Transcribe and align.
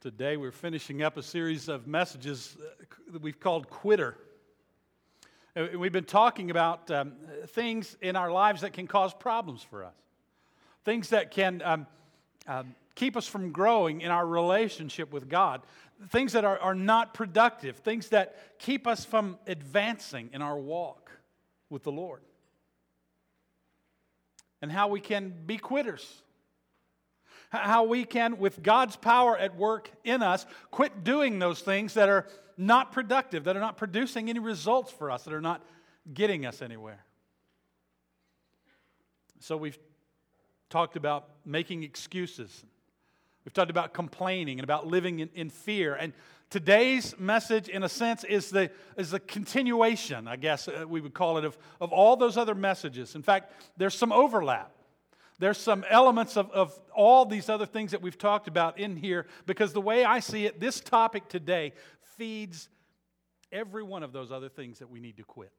Today 0.00 0.36
we're 0.36 0.52
finishing 0.52 1.02
up 1.02 1.16
a 1.16 1.24
series 1.24 1.68
of 1.68 1.88
messages 1.88 2.56
uh, 2.60 2.84
that 3.10 3.20
we've 3.20 3.40
called 3.40 3.68
Quitter. 3.68 4.16
We've 5.76 5.90
been 5.90 6.04
talking 6.04 6.52
about 6.52 6.88
um, 6.92 7.14
things 7.48 7.96
in 8.00 8.14
our 8.14 8.30
lives 8.30 8.60
that 8.60 8.72
can 8.72 8.86
cause 8.86 9.12
problems 9.12 9.60
for 9.60 9.82
us, 9.82 9.96
things 10.84 11.08
that 11.08 11.32
can 11.32 11.62
um, 11.64 11.86
um, 12.46 12.76
keep 12.94 13.16
us 13.16 13.26
from 13.26 13.50
growing 13.50 14.00
in 14.00 14.12
our 14.12 14.24
relationship 14.24 15.12
with 15.12 15.28
God, 15.28 15.62
things 16.10 16.32
that 16.34 16.44
are, 16.44 16.60
are 16.60 16.76
not 16.76 17.12
productive, 17.12 17.78
things 17.78 18.10
that 18.10 18.36
keep 18.60 18.86
us 18.86 19.04
from 19.04 19.36
advancing 19.48 20.30
in 20.32 20.42
our 20.42 20.56
walk 20.56 21.10
with 21.70 21.82
the 21.82 21.90
Lord, 21.90 22.20
and 24.62 24.70
how 24.70 24.86
we 24.86 25.00
can 25.00 25.34
be 25.44 25.58
quitters 25.58 26.22
how 27.50 27.84
we 27.84 28.04
can, 28.04 28.38
with 28.38 28.62
God's 28.62 28.96
power 28.96 29.36
at 29.36 29.56
work 29.56 29.90
in 30.04 30.22
us, 30.22 30.44
quit 30.70 31.04
doing 31.04 31.38
those 31.38 31.60
things 31.60 31.94
that 31.94 32.08
are 32.08 32.26
not 32.56 32.92
productive, 32.92 33.44
that 33.44 33.56
are 33.56 33.60
not 33.60 33.76
producing 33.76 34.28
any 34.28 34.40
results 34.40 34.92
for 34.92 35.10
us, 35.10 35.24
that 35.24 35.32
are 35.32 35.40
not 35.40 35.64
getting 36.12 36.44
us 36.44 36.60
anywhere. 36.60 37.04
So 39.40 39.56
we've 39.56 39.78
talked 40.68 40.96
about 40.96 41.28
making 41.44 41.84
excuses. 41.84 42.64
We've 43.44 43.52
talked 43.52 43.70
about 43.70 43.94
complaining 43.94 44.58
and 44.58 44.64
about 44.64 44.86
living 44.86 45.20
in, 45.20 45.30
in 45.34 45.48
fear. 45.48 45.94
And 45.94 46.12
today's 46.50 47.18
message, 47.18 47.68
in 47.68 47.82
a 47.82 47.88
sense, 47.88 48.24
is 48.24 48.50
the, 48.50 48.70
is 48.96 49.10
the 49.10 49.20
continuation, 49.20 50.28
I 50.28 50.36
guess 50.36 50.68
uh, 50.68 50.84
we 50.86 51.00
would 51.00 51.14
call 51.14 51.38
it, 51.38 51.44
of, 51.44 51.56
of 51.80 51.92
all 51.92 52.16
those 52.16 52.36
other 52.36 52.54
messages. 52.54 53.14
In 53.14 53.22
fact, 53.22 53.52
there's 53.76 53.94
some 53.94 54.12
overlap. 54.12 54.72
There's 55.38 55.58
some 55.58 55.84
elements 55.88 56.36
of, 56.36 56.50
of 56.50 56.78
all 56.94 57.24
these 57.24 57.48
other 57.48 57.66
things 57.66 57.92
that 57.92 58.02
we've 58.02 58.18
talked 58.18 58.48
about 58.48 58.78
in 58.78 58.96
here 58.96 59.26
because 59.46 59.72
the 59.72 59.80
way 59.80 60.04
I 60.04 60.20
see 60.20 60.46
it, 60.46 60.58
this 60.58 60.80
topic 60.80 61.28
today 61.28 61.72
feeds 62.16 62.68
every 63.52 63.84
one 63.84 64.02
of 64.02 64.12
those 64.12 64.32
other 64.32 64.48
things 64.48 64.80
that 64.80 64.90
we 64.90 64.98
need 64.98 65.16
to 65.18 65.22
quit. 65.22 65.52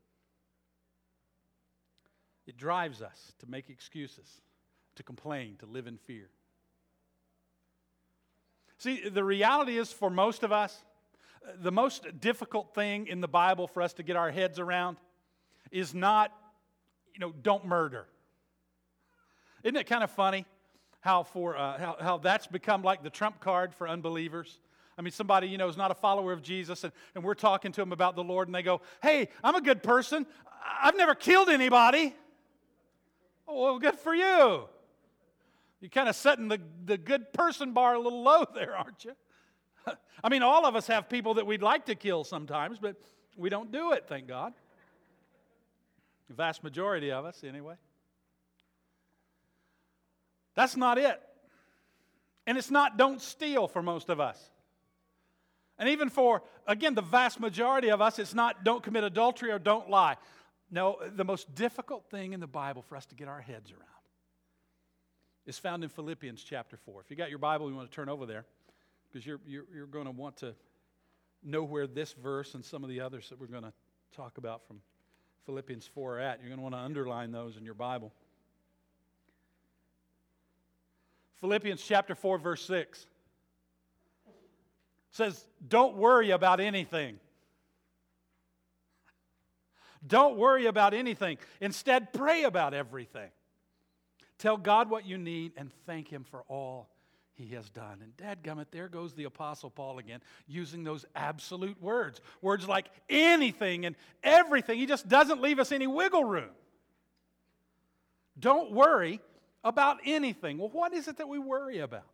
It 2.46 2.58
drives 2.58 3.02
us 3.02 3.34
to 3.40 3.50
make 3.50 3.70
excuses, 3.70 4.42
to 4.96 5.04
complain, 5.04 5.56
to 5.60 5.66
live 5.66 5.88
in 5.88 5.98
fear. 5.98 6.30
See, 8.80 9.08
the 9.08 9.24
reality 9.24 9.78
is 9.78 9.92
for 9.94 10.10
most 10.10 10.44
of 10.44 10.52
us, 10.52 10.84
the 11.62 11.72
most 11.72 12.20
difficult 12.20 12.74
thing 12.74 13.08
in 13.08 13.22
the 13.22 13.28
Bible 13.28 13.68
for 13.68 13.82
us 13.82 13.94
to 13.94 14.04
get 14.04 14.16
our 14.16 14.32
heads 14.32 14.60
around 14.60 14.98
is 15.72 15.94
not, 15.94 16.32
you 17.14 17.20
know, 17.20 17.34
don't 17.42 17.66
murder. 17.66 18.08
Isn't 19.64 19.76
it 19.76 19.88
kind 19.88 20.04
of 20.04 20.12
funny 20.12 20.46
how, 21.02 21.24
for, 21.24 21.58
uh, 21.58 21.78
how, 21.78 21.98
how 22.00 22.18
that's 22.18 22.48
become 22.48 22.82
like 22.82 23.04
the 23.04 23.10
trump 23.10 23.40
card 23.40 23.74
for 23.74 23.88
unbelievers? 23.88 24.60
I 24.98 25.02
mean, 25.02 25.12
somebody, 25.12 25.48
you 25.48 25.58
know, 25.58 25.70
is 25.70 25.78
not 25.78 25.92
a 25.92 25.96
follower 25.96 26.34
of 26.34 26.42
Jesus, 26.42 26.84
and, 26.84 26.92
and 27.16 27.24
we're 27.24 27.34
talking 27.34 27.72
to 27.72 27.82
them 27.82 27.94
about 27.94 28.16
the 28.16 28.24
Lord, 28.24 28.48
and 28.50 28.56
they 28.56 28.64
go, 28.64 28.82
Hey, 29.02 29.30
I'm 29.44 29.56
a 29.56 29.62
good 29.62 29.82
person. 29.82 30.26
I've 30.82 30.98
never 30.98 31.16
killed 31.16 31.50
anybody. 31.50 32.14
Oh, 33.48 33.64
well, 33.64 33.80
good 33.80 33.98
for 33.98 34.14
you. 34.14 34.68
You're 35.80 35.90
kind 35.90 36.10
of 36.10 36.16
setting 36.16 36.50
the, 36.50 36.60
the 36.86 36.98
good 36.98 37.32
person 37.32 37.72
bar 37.72 37.96
a 37.96 38.00
little 38.00 38.22
low 38.22 38.46
there, 38.54 38.76
aren't 38.76 39.06
you? 39.06 39.14
I 40.24 40.30
mean, 40.30 40.44
all 40.44 40.66
of 40.66 40.76
us 40.76 40.88
have 40.88 41.08
people 41.10 41.36
that 41.36 41.46
we'd 41.46 41.64
like 41.64 41.86
to 41.86 41.96
kill 41.96 42.24
sometimes, 42.24 42.78
but 42.78 42.98
we 43.38 43.50
don't 43.50 43.72
do 43.72 43.94
it, 43.94 44.06
thank 44.08 44.28
God. 44.28 44.54
The 46.28 46.34
vast 46.36 46.64
majority 46.64 47.12
of 47.12 47.26
us, 47.26 47.44
anyway. 47.48 47.76
That's 50.60 50.76
not 50.76 50.98
it. 50.98 51.18
And 52.46 52.58
it's 52.58 52.70
not 52.70 52.98
don't 52.98 53.22
steal 53.22 53.70
for 53.70 53.82
most 53.82 54.10
of 54.10 54.20
us. 54.20 54.38
And 55.78 55.88
even 55.88 56.10
for, 56.10 56.44
again, 56.68 56.96
the 56.96 57.02
vast 57.02 57.40
majority 57.40 57.92
of 57.92 58.02
us, 58.02 58.20
it's 58.20 58.34
not 58.34 58.66
don't 58.66 58.84
commit 58.84 59.06
adultery 59.06 59.52
or 59.52 59.58
don't 59.58 59.90
lie. 59.90 60.18
No, 60.70 60.98
the 61.16 61.24
most 61.24 61.56
difficult 61.56 62.10
thing 62.12 62.34
in 62.34 62.42
the 62.42 62.48
Bible 62.48 62.82
for 62.82 62.98
us 62.98 63.06
to 63.06 63.16
get 63.16 63.30
our 63.30 63.40
heads 63.40 63.72
around 63.72 63.84
is 65.46 65.58
found 65.58 65.86
in 65.86 65.90
Philippians 65.90 66.44
chapter 66.44 66.76
4. 66.76 67.00
If 67.00 67.10
you 67.10 67.16
got 67.16 67.30
your 67.30 67.40
Bible, 67.40 67.70
you 67.70 67.76
want 67.78 67.90
to 67.90 67.96
turn 67.96 68.10
over 68.10 68.26
there 68.26 68.44
because 69.08 69.26
you're, 69.26 69.40
you're, 69.48 69.64
you're 69.74 69.88
going 69.88 70.08
to 70.08 70.12
want 70.12 70.36
to 70.38 70.56
know 71.42 71.64
where 71.64 71.88
this 71.88 72.12
verse 72.22 72.54
and 72.54 72.66
some 72.66 72.84
of 72.84 72.90
the 72.90 73.00
others 73.00 73.30
that 73.30 73.40
we're 73.40 73.48
going 73.48 73.64
to 73.64 73.74
talk 74.14 74.38
about 74.38 74.68
from 74.68 74.82
Philippians 75.46 75.88
4 75.88 76.18
are 76.18 76.20
at. 76.20 76.42
You're 76.42 76.50
going 76.50 76.60
to 76.60 76.64
want 76.64 76.76
to 76.76 76.80
underline 76.80 77.32
those 77.32 77.56
in 77.56 77.64
your 77.64 77.76
Bible. 77.76 78.12
Philippians 81.42 81.82
chapter 81.82 82.16
4, 82.16 82.38
verse 82.38 82.66
6 82.66 83.06
says, 85.12 85.46
Don't 85.68 85.96
worry 85.96 86.32
about 86.32 86.60
anything. 86.60 87.20
Don't 90.06 90.38
worry 90.38 90.66
about 90.66 90.94
anything. 90.94 91.38
Instead, 91.60 92.14
pray 92.14 92.44
about 92.44 92.74
everything. 92.74 93.30
Tell 94.38 94.56
God 94.56 94.90
what 94.90 95.06
you 95.06 95.18
need 95.18 95.52
and 95.58 95.72
thank 95.86 96.08
Him 96.08 96.24
for 96.24 96.44
all 96.48 96.90
He 97.34 97.48
has 97.50 97.70
done. 97.70 98.02
And 98.02 98.16
dadgummit, 98.16 98.68
there 98.72 98.88
goes 98.88 99.14
the 99.14 99.26
Apostle 99.26 99.70
Paul 99.70 100.00
again, 100.00 100.22
using 100.48 100.84
those 100.84 101.06
absolute 101.16 101.82
words. 101.82 102.22
Words 102.42 102.68
like 102.68 102.88
anything 103.10 103.86
and 103.86 103.96
everything. 104.24 104.80
He 104.80 104.86
just 104.86 105.10
doesn't 105.10 105.42
leave 105.42 105.60
us 105.60 105.72
any 105.74 105.88
wiggle 105.88 106.24
room. 106.24 106.52
Don't 108.40 108.72
worry 108.72 109.20
about 109.64 109.98
anything. 110.06 110.58
Well, 110.58 110.70
what 110.70 110.94
is 110.94 111.08
it 111.08 111.18
that 111.18 111.28
we 111.28 111.40
worry 111.40 111.80
about? 111.80 112.06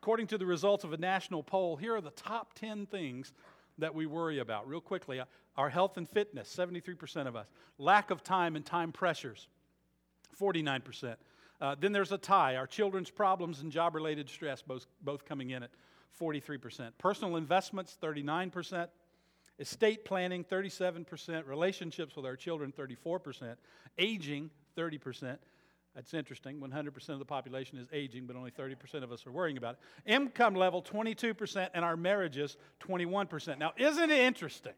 According 0.00 0.28
to 0.28 0.38
the 0.38 0.46
results 0.46 0.84
of 0.84 0.92
a 0.92 0.96
national 0.96 1.42
poll, 1.42 1.76
here 1.76 1.94
are 1.96 2.00
the 2.00 2.10
top 2.10 2.54
10 2.54 2.86
things 2.86 3.32
that 3.78 3.94
we 3.94 4.06
worry 4.06 4.38
about. 4.38 4.68
Real 4.68 4.80
quickly 4.80 5.20
our 5.56 5.68
health 5.68 5.96
and 5.96 6.08
fitness, 6.08 6.54
73% 6.56 7.26
of 7.26 7.34
us. 7.34 7.48
Lack 7.78 8.10
of 8.10 8.22
time 8.22 8.54
and 8.54 8.64
time 8.64 8.92
pressures, 8.92 9.48
49%. 10.40 11.16
Uh, 11.60 11.74
then 11.78 11.90
there's 11.90 12.12
a 12.12 12.18
tie 12.18 12.54
our 12.54 12.66
children's 12.66 13.10
problems 13.10 13.60
and 13.60 13.72
job 13.72 13.96
related 13.96 14.28
stress, 14.30 14.62
both, 14.62 14.86
both 15.02 15.24
coming 15.24 15.50
in 15.50 15.64
at 15.64 15.70
43%. 16.20 16.92
Personal 16.98 17.36
investments, 17.36 17.96
39%. 18.00 18.88
Estate 19.58 20.04
planning, 20.04 20.44
37%. 20.44 21.46
Relationships 21.46 22.14
with 22.14 22.24
our 22.24 22.36
children, 22.36 22.72
34%. 22.72 23.56
Aging, 23.98 24.50
30%. 24.76 25.38
That's 25.98 26.14
interesting. 26.14 26.60
100% 26.60 27.08
of 27.08 27.18
the 27.18 27.24
population 27.24 27.76
is 27.76 27.88
aging, 27.92 28.26
but 28.26 28.36
only 28.36 28.52
30% 28.52 29.02
of 29.02 29.10
us 29.10 29.26
are 29.26 29.32
worrying 29.32 29.56
about 29.56 29.74
it. 29.74 30.12
Income 30.12 30.54
level, 30.54 30.80
22%, 30.80 31.70
and 31.74 31.84
our 31.84 31.96
marriages, 31.96 32.56
21%. 32.78 33.58
Now, 33.58 33.72
isn't 33.76 34.08
it 34.08 34.20
interesting 34.20 34.74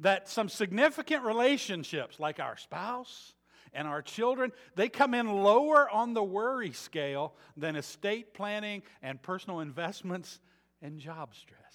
that 0.00 0.28
some 0.28 0.50
significant 0.50 1.24
relationships, 1.24 2.20
like 2.20 2.40
our 2.40 2.58
spouse 2.58 3.32
and 3.72 3.88
our 3.88 4.02
children, 4.02 4.52
they 4.74 4.90
come 4.90 5.14
in 5.14 5.28
lower 5.28 5.88
on 5.88 6.12
the 6.12 6.22
worry 6.22 6.72
scale 6.72 7.32
than 7.56 7.74
estate 7.74 8.34
planning 8.34 8.82
and 9.02 9.22
personal 9.22 9.60
investments 9.60 10.40
and 10.82 11.00
job 11.00 11.34
stress? 11.34 11.74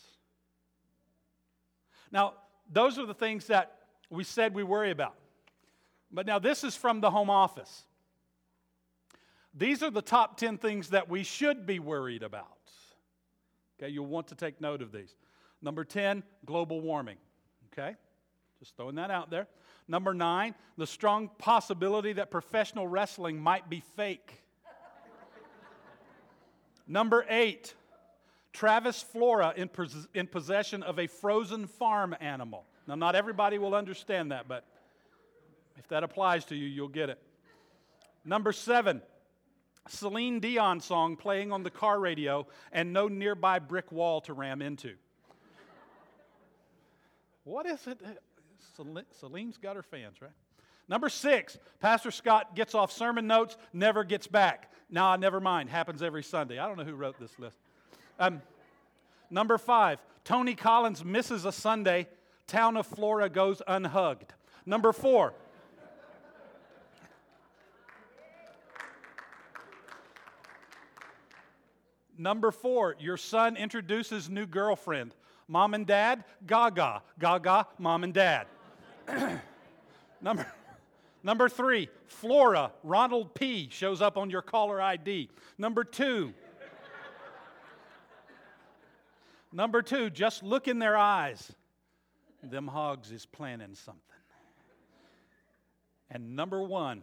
Now, 2.12 2.36
those 2.72 3.00
are 3.00 3.08
the 3.08 3.16
things 3.16 3.48
that 3.48 3.80
we 4.12 4.24
said 4.24 4.54
we 4.54 4.62
worry 4.62 4.92
about. 4.92 5.16
But 6.12 6.28
now, 6.28 6.38
this 6.38 6.64
is 6.64 6.76
from 6.76 7.02
the 7.02 7.10
home 7.10 7.32
office. 7.32 7.86
These 9.54 9.84
are 9.84 9.92
the 9.92 10.02
top 10.02 10.38
10 10.38 10.58
things 10.58 10.90
that 10.90 11.10
we 11.10 11.24
should 11.24 11.66
be 11.66 11.80
worried 11.80 12.24
about. 12.24 12.48
Okay, 13.78 13.92
you'll 13.92 14.06
want 14.06 14.28
to 14.28 14.36
take 14.36 14.62
note 14.62 14.82
of 14.82 14.92
these. 14.92 15.16
Number 15.62 15.84
10, 15.84 16.24
global 16.46 16.82
warming. 16.82 17.18
Okay, 17.74 17.96
just 18.60 18.76
throwing 18.76 18.96
that 18.96 19.12
out 19.12 19.30
there. 19.30 19.48
Number 19.88 20.14
nine, 20.14 20.56
the 20.78 20.88
strong 20.88 21.30
possibility 21.38 22.14
that 22.14 22.32
professional 22.32 22.88
wrestling 22.88 23.40
might 23.42 23.70
be 23.70 23.82
fake. 23.96 24.42
Number 26.88 27.26
eight, 27.30 27.74
Travis 28.54 29.02
Flora 29.02 29.54
in, 29.56 29.70
pos- 29.70 30.08
in 30.14 30.28
possession 30.28 30.84
of 30.84 31.00
a 31.00 31.08
frozen 31.08 31.68
farm 31.68 32.16
animal. 32.20 32.66
Now, 32.88 32.96
not 32.96 33.16
everybody 33.16 33.58
will 33.58 33.76
understand 33.76 34.32
that, 34.32 34.48
but 34.48 34.66
if 35.78 35.88
that 35.88 36.04
applies 36.04 36.46
to 36.46 36.56
you, 36.56 36.68
you'll 36.68 36.88
get 36.90 37.10
it. 37.10 37.20
Number 38.26 38.52
seven, 38.52 39.02
Celine 39.88 40.40
Dion 40.40 40.80
song 40.80 41.16
playing 41.16 41.52
on 41.52 41.64
the 41.64 41.72
car 41.72 42.00
radio 42.00 42.46
and 42.72 42.94
no 42.94 43.08
nearby 43.08 43.60
brick 43.60 43.92
wall 43.92 44.22
to 44.22 44.34
ram 44.34 44.62
into. 44.62 44.94
what 47.44 47.66
is 47.66 47.88
it? 47.88 48.00
Celine's 49.20 49.58
got 49.58 49.76
her 49.76 49.84
fans, 49.84 50.22
right? 50.22 50.32
Number 50.88 51.10
six, 51.10 51.58
Pastor 51.80 52.12
Scott 52.12 52.56
gets 52.56 52.76
off 52.76 52.92
sermon 52.92 53.28
notes, 53.28 53.58
never 53.74 54.04
gets 54.04 54.28
back. 54.28 54.72
Nah, 54.90 55.16
never 55.16 55.40
mind. 55.40 55.70
Happens 55.70 56.04
every 56.04 56.24
Sunday. 56.24 56.60
I 56.60 56.68
don't 56.68 56.78
know 56.78 56.84
who 56.84 56.96
wrote 56.96 57.18
this 57.18 57.38
list. 57.40 57.58
Um, 58.20 58.42
number 59.30 59.58
five, 59.58 60.00
Tony 60.26 60.54
Collins 60.54 61.04
misses 61.06 61.46
a 61.46 61.52
Sunday. 61.52 62.08
Town 62.46 62.76
of 62.76 62.86
Flora 62.86 63.30
goes 63.30 63.62
unhugged. 63.68 64.34
Number 64.66 64.92
four, 64.92 65.34
Number 72.22 72.52
four, 72.52 72.96
your 73.00 73.18
son 73.18 73.58
introduces 73.58 74.30
new 74.30 74.46
girlfriend. 74.46 75.16
Mom 75.48 75.74
and 75.74 75.88
dad, 75.88 76.24
gaga. 76.46 77.02
Gaga, 77.18 77.66
mom 77.80 78.04
and 78.04 78.14
dad. 78.14 78.46
number, 80.22 80.46
number 81.24 81.50
three, 81.50 81.90
Flora, 82.06 82.74
Ronald 82.84 83.34
P. 83.34 83.70
shows 83.72 84.04
up 84.04 84.20
on 84.20 84.30
your 84.30 84.44
caller 84.44 84.80
ID. 84.80 85.30
Number 85.58 85.84
two, 85.84 86.32
number 89.52 89.82
two, 89.82 90.12
just 90.12 90.44
look 90.44 90.68
in 90.68 90.78
their 90.78 90.96
eyes. 90.96 91.52
Them 92.44 92.68
hogs 92.68 93.12
is 93.12 93.26
planning 93.26 93.74
something. 93.74 94.02
And 96.12 96.36
number 96.36 96.62
one, 96.62 97.02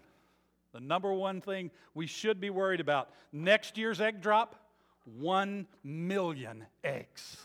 the 0.73 0.79
number 0.79 1.12
one 1.12 1.41
thing 1.41 1.73
we 1.93 2.06
should 2.06 2.41
be 2.41 2.50
worried 2.50 2.79
about 2.79 3.11
next 3.32 3.76
year's 3.76 4.00
egg 4.00 4.21
drop, 4.21 4.68
one 5.16 5.66
million 5.82 6.66
eggs. 6.84 7.38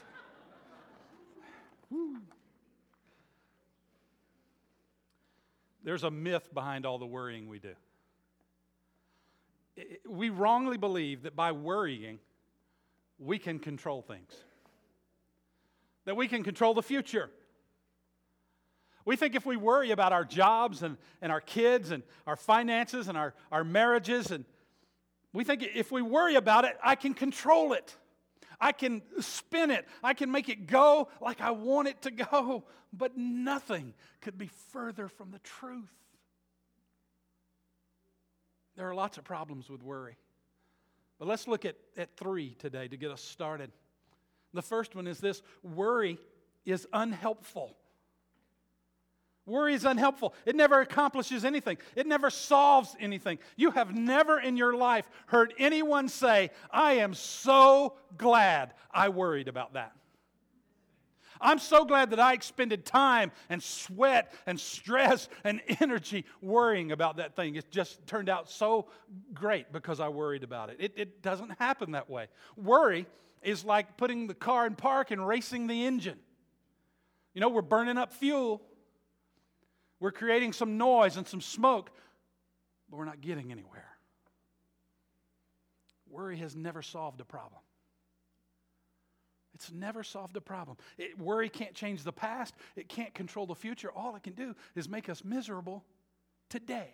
There's 5.83 6.03
a 6.03 6.11
myth 6.11 6.53
behind 6.53 6.85
all 6.85 6.97
the 6.97 7.05
worrying 7.05 7.47
we 7.47 7.59
do. 7.59 7.73
We 10.07 10.29
wrongly 10.29 10.77
believe 10.77 11.23
that 11.23 11.35
by 11.35 11.51
worrying, 11.51 12.19
we 13.19 13.37
can 13.37 13.59
control 13.59 14.01
things, 14.01 14.31
that 16.05 16.15
we 16.15 16.27
can 16.27 16.43
control 16.43 16.73
the 16.73 16.83
future. 16.83 17.29
We 19.05 19.15
think 19.17 19.35
if 19.35 19.45
we 19.45 19.57
worry 19.57 19.91
about 19.91 20.13
our 20.13 20.23
jobs 20.23 20.81
and, 20.81 20.97
and 21.21 21.31
our 21.31 21.41
kids 21.41 21.91
and 21.91 22.03
our 22.25 22.37
finances 22.37 23.09
and 23.09 23.17
our, 23.17 23.33
our 23.51 23.63
marriages, 23.63 24.31
and 24.31 24.45
we 25.33 25.43
think 25.43 25.63
if 25.75 25.91
we 25.91 26.01
worry 26.01 26.35
about 26.35 26.65
it, 26.65 26.77
I 26.83 26.95
can 26.95 27.13
control 27.13 27.73
it. 27.73 27.95
I 28.61 28.71
can 28.71 29.01
spin 29.19 29.71
it. 29.71 29.87
I 30.03 30.13
can 30.13 30.31
make 30.31 30.47
it 30.47 30.67
go 30.67 31.09
like 31.19 31.41
I 31.41 31.51
want 31.51 31.87
it 31.87 32.01
to 32.03 32.11
go. 32.11 32.63
But 32.93 33.17
nothing 33.17 33.93
could 34.21 34.37
be 34.37 34.49
further 34.71 35.07
from 35.07 35.31
the 35.31 35.39
truth. 35.39 35.89
There 38.75 38.87
are 38.87 38.95
lots 38.95 39.17
of 39.17 39.23
problems 39.23 39.69
with 39.69 39.83
worry. 39.83 40.15
But 41.19 41.27
let's 41.27 41.47
look 41.47 41.65
at, 41.65 41.75
at 41.97 42.15
three 42.15 42.55
today 42.59 42.87
to 42.87 42.97
get 42.97 43.11
us 43.11 43.21
started. 43.21 43.71
The 44.53 44.61
first 44.61 44.95
one 44.95 45.07
is 45.07 45.19
this 45.19 45.41
worry 45.63 46.19
is 46.65 46.87
unhelpful. 46.93 47.75
Worry 49.45 49.73
is 49.73 49.83
unhelpful. 49.83 50.33
It 50.45 50.55
never 50.55 50.79
accomplishes 50.79 51.43
anything, 51.43 51.77
it 51.95 52.07
never 52.07 52.29
solves 52.29 52.95
anything. 52.99 53.39
You 53.55 53.71
have 53.71 53.93
never 53.93 54.39
in 54.39 54.57
your 54.57 54.75
life 54.75 55.09
heard 55.27 55.53
anyone 55.57 56.07
say, 56.07 56.51
I 56.71 56.93
am 56.93 57.13
so 57.13 57.95
glad 58.17 58.73
I 58.91 59.09
worried 59.09 59.47
about 59.47 59.73
that. 59.73 59.93
I'm 61.41 61.59
so 61.59 61.83
glad 61.83 62.11
that 62.11 62.21
I 62.21 62.33
expended 62.33 62.85
time 62.85 63.33
and 63.49 63.61
sweat 63.61 64.33
and 64.45 64.57
stress 64.57 65.27
and 65.43 65.61
energy 65.81 66.25
worrying 66.41 66.93
about 66.93 67.17
that 67.17 67.35
thing. 67.35 67.55
It 67.55 67.69
just 67.69 68.05
turned 68.07 68.29
out 68.29 68.49
so 68.49 68.87
great 69.33 69.73
because 69.73 69.99
I 69.99 70.07
worried 70.07 70.43
about 70.43 70.69
it. 70.69 70.77
It, 70.79 70.93
it 70.95 71.21
doesn't 71.21 71.59
happen 71.59 71.91
that 71.91 72.09
way. 72.09 72.27
Worry 72.55 73.07
is 73.41 73.65
like 73.65 73.97
putting 73.97 74.27
the 74.27 74.33
car 74.33 74.65
in 74.65 74.75
park 74.75 75.11
and 75.11 75.27
racing 75.27 75.67
the 75.67 75.85
engine. 75.85 76.19
You 77.33 77.41
know, 77.41 77.49
we're 77.49 77.61
burning 77.61 77.97
up 77.97 78.13
fuel 78.13 78.61
we're 80.03 80.11
creating 80.11 80.51
some 80.51 80.77
noise 80.77 81.15
and 81.15 81.25
some 81.25 81.39
smoke, 81.39 81.89
but 82.89 82.97
we're 82.97 83.05
not 83.05 83.21
getting 83.21 83.53
anywhere. 83.53 83.87
Worry 86.09 86.35
has 86.39 86.57
never 86.57 86.81
solved 86.81 87.21
a 87.21 87.23
problem. 87.23 87.61
It's 89.53 89.71
never 89.71 90.03
solved 90.03 90.35
a 90.35 90.41
problem. 90.41 90.75
It, 90.97 91.17
worry 91.17 91.47
can't 91.47 91.73
change 91.73 92.03
the 92.03 92.11
past, 92.11 92.53
it 92.75 92.89
can't 92.89 93.13
control 93.13 93.45
the 93.45 93.55
future. 93.55 93.93
All 93.95 94.13
it 94.17 94.23
can 94.23 94.33
do 94.33 94.53
is 94.75 94.89
make 94.89 95.07
us 95.07 95.23
miserable 95.23 95.85
today. 96.49 96.89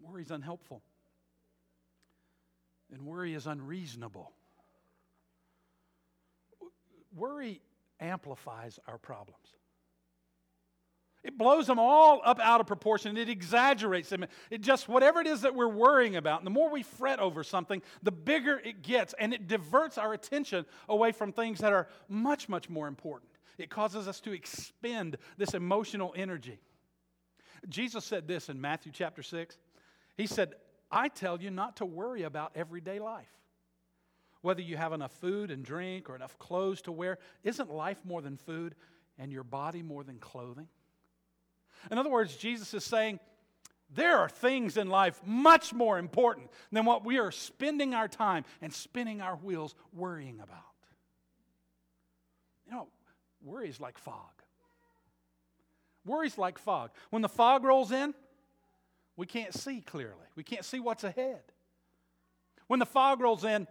Worry 0.00 0.22
is 0.22 0.30
unhelpful, 0.30 0.82
and 2.92 3.02
worry 3.02 3.34
is 3.34 3.48
unreasonable. 3.48 4.30
Worry 7.16 7.60
amplifies 7.98 8.78
our 8.86 8.98
problems. 8.98 9.48
It 11.24 11.38
blows 11.38 11.66
them 11.66 11.78
all 11.78 12.20
up 12.22 12.38
out 12.38 12.60
of 12.60 12.66
proportion. 12.66 13.16
It 13.16 13.30
exaggerates 13.30 14.10
them. 14.10 14.26
It 14.50 14.60
just, 14.60 14.88
whatever 14.90 15.22
it 15.22 15.26
is 15.26 15.40
that 15.40 15.54
we're 15.54 15.66
worrying 15.66 16.16
about, 16.16 16.40
and 16.40 16.46
the 16.46 16.50
more 16.50 16.70
we 16.70 16.82
fret 16.82 17.18
over 17.18 17.42
something, 17.42 17.80
the 18.02 18.12
bigger 18.12 18.60
it 18.62 18.82
gets, 18.82 19.14
and 19.18 19.32
it 19.32 19.48
diverts 19.48 19.96
our 19.96 20.12
attention 20.12 20.66
away 20.86 21.12
from 21.12 21.32
things 21.32 21.60
that 21.60 21.72
are 21.72 21.88
much, 22.08 22.50
much 22.50 22.68
more 22.68 22.86
important. 22.86 23.30
It 23.56 23.70
causes 23.70 24.06
us 24.06 24.20
to 24.20 24.32
expend 24.32 25.16
this 25.38 25.54
emotional 25.54 26.12
energy. 26.14 26.60
Jesus 27.70 28.04
said 28.04 28.28
this 28.28 28.50
in 28.50 28.60
Matthew 28.60 28.92
chapter 28.92 29.22
6. 29.22 29.56
He 30.16 30.26
said, 30.26 30.52
I 30.90 31.08
tell 31.08 31.40
you 31.40 31.50
not 31.50 31.76
to 31.76 31.86
worry 31.86 32.24
about 32.24 32.52
everyday 32.54 32.98
life. 32.98 33.32
Whether 34.42 34.60
you 34.60 34.76
have 34.76 34.92
enough 34.92 35.12
food 35.12 35.50
and 35.50 35.64
drink 35.64 36.10
or 36.10 36.16
enough 36.16 36.38
clothes 36.38 36.82
to 36.82 36.92
wear, 36.92 37.16
isn't 37.44 37.70
life 37.70 38.04
more 38.04 38.20
than 38.20 38.36
food 38.36 38.74
and 39.18 39.32
your 39.32 39.42
body 39.42 39.82
more 39.82 40.04
than 40.04 40.18
clothing? 40.18 40.68
In 41.90 41.98
other 41.98 42.10
words, 42.10 42.36
Jesus 42.36 42.72
is 42.74 42.84
saying, 42.84 43.20
there 43.90 44.18
are 44.18 44.28
things 44.28 44.76
in 44.76 44.88
life 44.88 45.20
much 45.24 45.72
more 45.72 45.98
important 45.98 46.50
than 46.72 46.84
what 46.84 47.04
we 47.04 47.18
are 47.18 47.30
spending 47.30 47.94
our 47.94 48.08
time 48.08 48.44
and 48.60 48.72
spinning 48.72 49.20
our 49.20 49.36
wheels 49.36 49.74
worrying 49.92 50.40
about. 50.40 50.58
You 52.66 52.72
know, 52.72 52.88
worry 53.42 53.68
is 53.68 53.80
like 53.80 53.98
fog. 53.98 54.32
Worry's 56.04 56.38
like 56.38 56.58
fog. 56.58 56.90
When 57.10 57.22
the 57.22 57.28
fog 57.28 57.64
rolls 57.64 57.92
in, 57.92 58.14
we 59.16 59.26
can't 59.26 59.54
see 59.54 59.80
clearly. 59.80 60.26
We 60.34 60.42
can't 60.42 60.64
see 60.64 60.80
what's 60.80 61.04
ahead. 61.04 61.42
When 62.66 62.80
the 62.80 62.86
fog 62.86 63.20
rolls 63.20 63.44
in, 63.44 63.66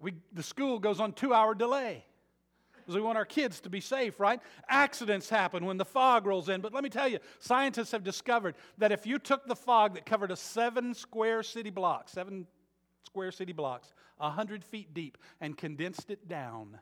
we, 0.00 0.14
the 0.32 0.42
school 0.42 0.78
goes 0.78 1.00
on 1.00 1.12
two 1.12 1.32
hour 1.32 1.54
delay 1.54 2.04
because 2.84 2.96
we 2.96 3.02
want 3.02 3.16
our 3.16 3.24
kids 3.24 3.60
to 3.60 3.70
be 3.70 3.80
safe, 3.80 4.20
right? 4.20 4.40
Accidents 4.68 5.30
happen 5.30 5.64
when 5.64 5.78
the 5.78 5.84
fog 5.84 6.26
rolls 6.26 6.48
in. 6.48 6.60
But 6.60 6.74
let 6.74 6.84
me 6.84 6.90
tell 6.90 7.08
you, 7.08 7.18
scientists 7.38 7.92
have 7.92 8.04
discovered 8.04 8.54
that 8.78 8.92
if 8.92 9.06
you 9.06 9.18
took 9.18 9.46
the 9.46 9.56
fog 9.56 9.94
that 9.94 10.04
covered 10.04 10.30
a 10.30 10.36
seven 10.36 10.94
square 10.94 11.42
city 11.42 11.70
block, 11.70 12.08
seven 12.08 12.46
square 13.04 13.32
city 13.32 13.52
blocks, 13.52 13.94
100 14.18 14.62
feet 14.62 14.92
deep, 14.92 15.16
and 15.40 15.56
condensed 15.56 16.10
it 16.10 16.28
down, 16.28 16.78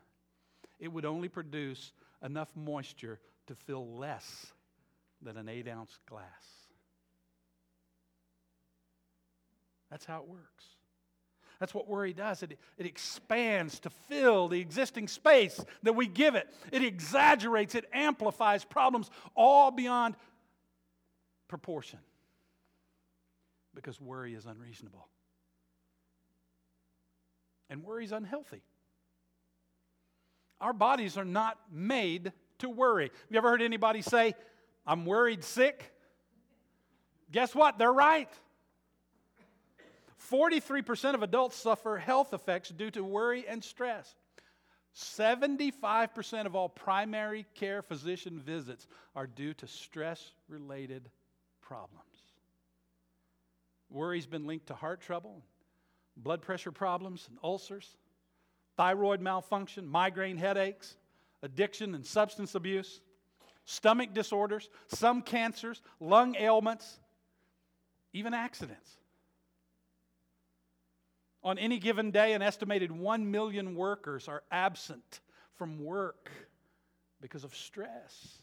it 0.79 0.91
would 0.91 1.05
only 1.05 1.29
produce 1.29 1.93
enough 2.21 2.49
moisture 2.55 3.19
to 3.47 3.55
fill 3.55 3.97
less 3.97 4.47
than 5.21 5.37
an 5.37 5.47
eight 5.47 5.67
ounce 5.67 5.97
glass. 6.09 6.23
That's 9.89 10.05
how 10.05 10.19
it 10.19 10.27
works. 10.27 10.65
That's 11.63 11.73
what 11.73 11.87
worry 11.87 12.11
does. 12.11 12.43
It, 12.43 12.59
it 12.77 12.85
expands 12.85 13.79
to 13.79 13.89
fill 13.89 14.49
the 14.49 14.59
existing 14.59 15.07
space 15.07 15.63
that 15.83 15.93
we 15.93 16.07
give 16.07 16.35
it. 16.35 16.53
It 16.73 16.83
exaggerates, 16.83 17.73
it 17.73 17.85
amplifies 17.93 18.65
problems 18.65 19.09
all 19.33 19.71
beyond 19.71 20.15
proportion 21.47 21.99
because 23.73 24.01
worry 24.01 24.33
is 24.35 24.45
unreasonable. 24.45 25.07
And 27.69 27.81
worry 27.81 28.03
is 28.03 28.11
unhealthy. 28.11 28.61
Our 30.59 30.73
bodies 30.73 31.17
are 31.17 31.23
not 31.23 31.57
made 31.71 32.33
to 32.59 32.69
worry. 32.69 33.05
Have 33.05 33.13
you 33.29 33.37
ever 33.37 33.51
heard 33.51 33.61
anybody 33.61 34.01
say, 34.01 34.33
I'm 34.85 35.05
worried 35.05 35.45
sick? 35.45 35.93
Guess 37.31 37.55
what? 37.55 37.77
They're 37.77 37.93
right. 37.93 38.27
43% 40.31 41.15
of 41.15 41.23
adults 41.23 41.55
suffer 41.55 41.97
health 41.97 42.33
effects 42.33 42.69
due 42.69 42.91
to 42.91 43.03
worry 43.03 43.45
and 43.47 43.63
stress. 43.63 44.15
75% 44.95 46.45
of 46.45 46.55
all 46.55 46.69
primary 46.69 47.45
care 47.55 47.81
physician 47.81 48.39
visits 48.39 48.87
are 49.15 49.25
due 49.25 49.53
to 49.55 49.67
stress 49.67 50.33
related 50.47 51.09
problems. 51.61 52.03
Worry's 53.89 54.25
been 54.25 54.45
linked 54.45 54.67
to 54.67 54.75
heart 54.75 55.01
trouble, 55.01 55.43
blood 56.15 56.41
pressure 56.41 56.71
problems, 56.71 57.27
and 57.29 57.37
ulcers, 57.43 57.97
thyroid 58.77 59.21
malfunction, 59.21 59.87
migraine 59.87 60.37
headaches, 60.37 60.95
addiction 61.41 61.95
and 61.95 62.05
substance 62.05 62.55
abuse, 62.55 63.01
stomach 63.65 64.13
disorders, 64.13 64.69
some 64.87 65.21
cancers, 65.21 65.81
lung 65.99 66.35
ailments, 66.35 66.99
even 68.13 68.33
accidents. 68.33 68.97
On 71.43 71.57
any 71.57 71.77
given 71.77 72.11
day, 72.11 72.33
an 72.33 72.41
estimated 72.41 72.91
1 72.91 73.29
million 73.29 73.75
workers 73.75 74.27
are 74.27 74.43
absent 74.49 75.19
from 75.55 75.83
work 75.83 76.31
because 77.21 77.43
of 77.43 77.53
stress. 77.53 78.41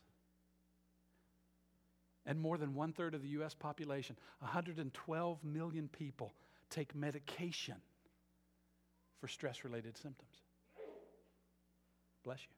And 2.26 2.38
more 2.38 2.58
than 2.58 2.74
one 2.74 2.92
third 2.92 3.14
of 3.14 3.22
the 3.22 3.28
U.S. 3.28 3.54
population, 3.54 4.16
112 4.40 5.42
million 5.42 5.88
people, 5.88 6.34
take 6.68 6.94
medication 6.94 7.76
for 9.20 9.28
stress 9.28 9.64
related 9.64 9.96
symptoms. 9.96 10.36
Bless 12.22 12.40
you. 12.40 12.54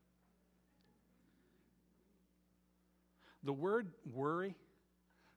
The 3.44 3.52
word 3.52 3.88
worry 4.12 4.54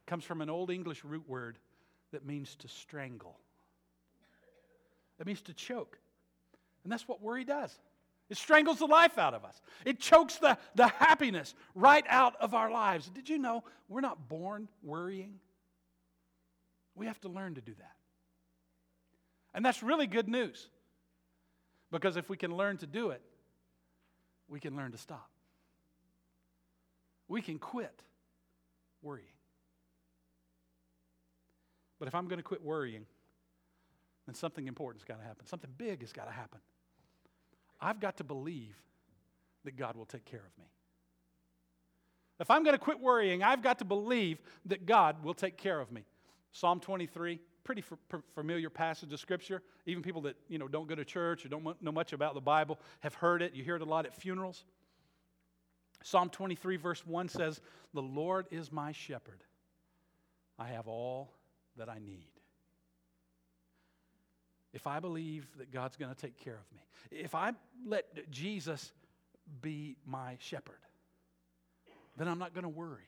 comes 0.05 0.23
from 0.23 0.41
an 0.41 0.49
Old 0.49 0.69
English 0.69 1.03
root 1.03 1.27
word 1.27 1.57
that 2.11 2.25
means 2.25 2.55
to 2.57 2.67
strangle. 2.67 3.37
It 5.19 5.25
means 5.25 5.41
to 5.43 5.53
choke. 5.53 5.97
And 6.83 6.91
that's 6.91 7.07
what 7.07 7.21
worry 7.21 7.43
does. 7.43 7.73
It 8.29 8.37
strangles 8.37 8.79
the 8.79 8.87
life 8.87 9.17
out 9.17 9.33
of 9.33 9.45
us. 9.45 9.61
It 9.85 9.99
chokes 9.99 10.37
the, 10.37 10.57
the 10.73 10.87
happiness 10.87 11.53
right 11.75 12.05
out 12.09 12.35
of 12.39 12.53
our 12.53 12.71
lives. 12.71 13.09
Did 13.09 13.29
you 13.29 13.37
know 13.37 13.63
we're 13.87 14.01
not 14.01 14.27
born 14.27 14.67
worrying? 14.83 15.39
We 16.95 17.05
have 17.05 17.19
to 17.21 17.29
learn 17.29 17.55
to 17.55 17.61
do 17.61 17.73
that. 17.77 17.91
And 19.53 19.63
that's 19.63 19.83
really 19.83 20.07
good 20.07 20.27
news. 20.27 20.69
Because 21.91 22.17
if 22.17 22.29
we 22.29 22.35
can 22.35 22.55
learn 22.57 22.77
to 22.77 22.87
do 22.87 23.11
it, 23.11 23.21
we 24.47 24.59
can 24.59 24.75
learn 24.75 24.91
to 24.91 24.97
stop. 24.97 25.29
We 27.27 27.41
can 27.41 27.59
quit 27.59 28.01
worrying. 29.01 29.27
But 31.99 32.07
if 32.07 32.15
I'm 32.15 32.27
going 32.27 32.37
to 32.37 32.43
quit 32.43 32.63
worrying, 32.63 33.05
then 34.25 34.35
something 34.35 34.67
important's 34.67 35.03
got 35.03 35.19
to 35.19 35.25
happen. 35.25 35.45
Something 35.45 35.71
big 35.77 36.01
has 36.01 36.11
got 36.11 36.25
to 36.25 36.31
happen. 36.31 36.59
I've 37.79 37.99
got 37.99 38.17
to 38.17 38.23
believe 38.23 38.75
that 39.65 39.75
God 39.75 39.95
will 39.95 40.05
take 40.05 40.25
care 40.25 40.39
of 40.39 40.57
me. 40.57 40.65
If 42.39 42.51
I'm 42.51 42.63
going 42.63 42.73
to 42.73 42.79
quit 42.79 42.99
worrying, 42.99 43.43
I've 43.43 43.61
got 43.61 43.79
to 43.79 43.85
believe 43.85 44.39
that 44.65 44.85
God 44.85 45.23
will 45.23 45.33
take 45.33 45.57
care 45.57 45.79
of 45.79 45.91
me. 45.91 46.05
Psalm 46.51 46.79
23, 46.79 47.39
pretty 47.63 47.83
familiar 48.33 48.69
passage 48.69 49.13
of 49.13 49.19
Scripture. 49.19 49.61
Even 49.85 50.03
people 50.03 50.21
that 50.21 50.35
you 50.49 50.57
know, 50.57 50.67
don't 50.67 50.87
go 50.87 50.95
to 50.95 51.05
church 51.05 51.45
or 51.45 51.49
don't 51.49 51.81
know 51.81 51.91
much 51.91 52.13
about 52.13 52.33
the 52.33 52.41
Bible 52.41 52.79
have 53.01 53.13
heard 53.13 53.41
it. 53.41 53.53
You 53.53 53.63
hear 53.63 53.75
it 53.75 53.81
a 53.81 53.85
lot 53.85 54.05
at 54.05 54.13
funerals. 54.13 54.65
Psalm 56.03 56.29
23, 56.29 56.77
verse 56.77 57.05
1 57.05 57.29
says, 57.29 57.61
The 57.93 58.01
Lord 58.01 58.47
is 58.51 58.71
my 58.71 58.91
shepherd. 58.91 59.43
I 60.59 60.67
have 60.67 60.87
all 60.87 61.31
that 61.77 61.89
I 61.89 61.99
need 61.99 62.34
if 64.75 64.87
I 64.87 64.99
believe 64.99 65.47
that 65.57 65.71
God's 65.71 65.95
going 65.95 66.13
to 66.13 66.21
take 66.21 66.37
care 66.37 66.59
of 66.59 66.75
me, 66.75 66.83
if 67.09 67.33
I 67.33 67.53
let 67.87 68.29
Jesus 68.29 68.91
be 69.61 69.95
my 70.05 70.35
shepherd, 70.39 70.79
then 72.17 72.27
I'm 72.27 72.37
not 72.37 72.53
going 72.53 72.63
to 72.63 72.69
worry. 72.69 73.07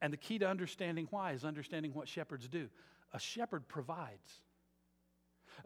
And 0.00 0.14
the 0.14 0.16
key 0.16 0.38
to 0.38 0.48
understanding 0.48 1.08
why 1.10 1.32
is 1.32 1.44
understanding 1.44 1.92
what 1.92 2.08
shepherds 2.08 2.48
do. 2.48 2.68
A 3.12 3.20
shepherd 3.20 3.68
provides. 3.68 4.40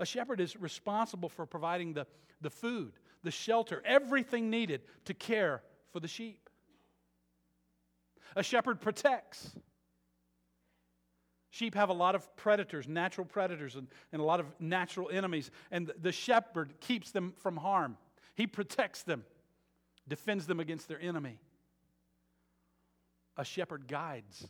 A 0.00 0.04
shepherd 0.04 0.40
is 0.40 0.56
responsible 0.56 1.28
for 1.28 1.46
providing 1.46 1.92
the, 1.92 2.08
the 2.40 2.50
food, 2.50 2.94
the 3.22 3.30
shelter, 3.30 3.80
everything 3.86 4.50
needed 4.50 4.82
to 5.04 5.14
care 5.14 5.62
for 5.92 6.00
the 6.00 6.08
sheep. 6.08 6.50
A 8.34 8.42
shepherd 8.42 8.80
protects. 8.80 9.52
Sheep 11.54 11.76
have 11.76 11.88
a 11.88 11.92
lot 11.92 12.16
of 12.16 12.34
predators, 12.34 12.88
natural 12.88 13.24
predators, 13.24 13.76
and, 13.76 13.86
and 14.10 14.20
a 14.20 14.24
lot 14.24 14.40
of 14.40 14.46
natural 14.58 15.08
enemies. 15.08 15.52
And 15.70 15.92
the 16.02 16.10
shepherd 16.10 16.74
keeps 16.80 17.12
them 17.12 17.32
from 17.36 17.56
harm. 17.56 17.96
He 18.34 18.48
protects 18.48 19.04
them, 19.04 19.24
defends 20.08 20.48
them 20.48 20.58
against 20.58 20.88
their 20.88 21.00
enemy. 21.00 21.38
A 23.36 23.44
shepherd 23.44 23.86
guides. 23.86 24.48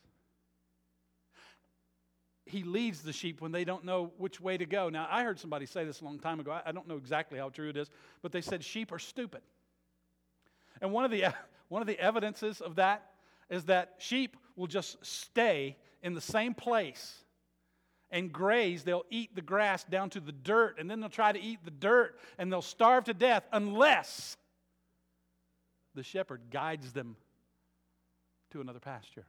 He 2.47 2.63
leads 2.63 3.03
the 3.03 3.13
sheep 3.13 3.43
when 3.43 3.53
they 3.53 3.65
don't 3.65 3.85
know 3.85 4.11
which 4.17 4.41
way 4.41 4.57
to 4.57 4.65
go. 4.65 4.89
Now, 4.89 5.07
I 5.11 5.25
heard 5.25 5.39
somebody 5.39 5.67
say 5.67 5.85
this 5.85 6.01
a 6.01 6.05
long 6.07 6.19
time 6.19 6.41
ago. 6.41 6.59
I 6.65 6.73
don't 6.73 6.89
know 6.89 6.97
exactly 6.97 7.39
how 7.39 7.51
true 7.51 7.69
it 7.69 7.77
is, 7.77 7.91
but 8.23 8.33
they 8.33 8.41
said 8.41 8.65
sheep 8.65 8.93
are 8.93 8.99
stupid. 8.99 9.43
And 10.81 10.91
one 10.91 11.05
of 11.05 11.11
the, 11.11 11.27
one 11.69 11.83
of 11.83 11.87
the 11.87 12.01
evidences 12.01 12.63
of 12.63 12.77
that 12.77 13.11
is 13.51 13.65
that 13.67 13.97
sheep 13.99 14.39
will 14.57 14.69
just 14.69 15.05
stay 15.05 15.77
in 16.05 16.15
the 16.15 16.21
same 16.21 16.55
place 16.55 17.25
and 18.13 18.33
graze. 18.33 18.85
They'll 18.85 19.07
eat 19.11 19.35
the 19.35 19.43
grass 19.43 19.83
down 19.83 20.11
to 20.11 20.21
the 20.21 20.31
dirt, 20.31 20.79
and 20.79 20.89
then 20.89 21.01
they'll 21.01 21.09
try 21.09 21.33
to 21.33 21.41
eat 21.41 21.65
the 21.65 21.73
dirt, 21.73 22.17
and 22.39 22.53
they'll 22.53 22.63
starve 22.63 23.05
to 23.05 23.15
death 23.15 23.43
unless 23.53 24.37
the 25.97 26.05
shepherd 26.05 26.43
guides 26.51 26.93
them 26.93 27.17
to 28.51 28.61
another 28.61 28.79
pasture. 28.79 29.25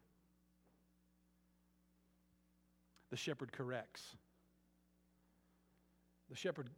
The 3.09 3.17
shepherd 3.17 3.51
corrects. 3.51 4.03
The 6.29 6.35
shepherd 6.35 6.69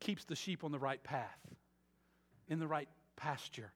keeps 0.00 0.24
the 0.24 0.36
sheep 0.36 0.64
on 0.64 0.72
the 0.72 0.78
right 0.78 1.02
path, 1.02 1.38
in 2.48 2.58
the 2.58 2.66
right 2.66 2.88
pasture. 3.16 3.72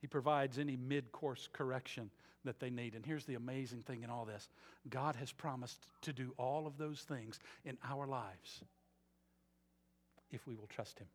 He 0.00 0.06
provides 0.06 0.58
any 0.58 0.76
mid 0.76 1.10
course 1.12 1.48
correction 1.52 2.10
that 2.44 2.60
they 2.60 2.70
need. 2.70 2.94
And 2.94 3.04
here's 3.04 3.24
the 3.24 3.34
amazing 3.34 3.82
thing 3.82 4.02
in 4.02 4.10
all 4.10 4.24
this 4.24 4.48
God 4.88 5.16
has 5.16 5.32
promised 5.32 5.86
to 6.02 6.12
do 6.12 6.32
all 6.36 6.66
of 6.66 6.78
those 6.78 7.00
things 7.00 7.38
in 7.64 7.76
our 7.84 8.06
lives 8.06 8.62
if 10.30 10.46
we 10.46 10.54
will 10.54 10.66
trust 10.66 10.98
Him. 10.98 11.06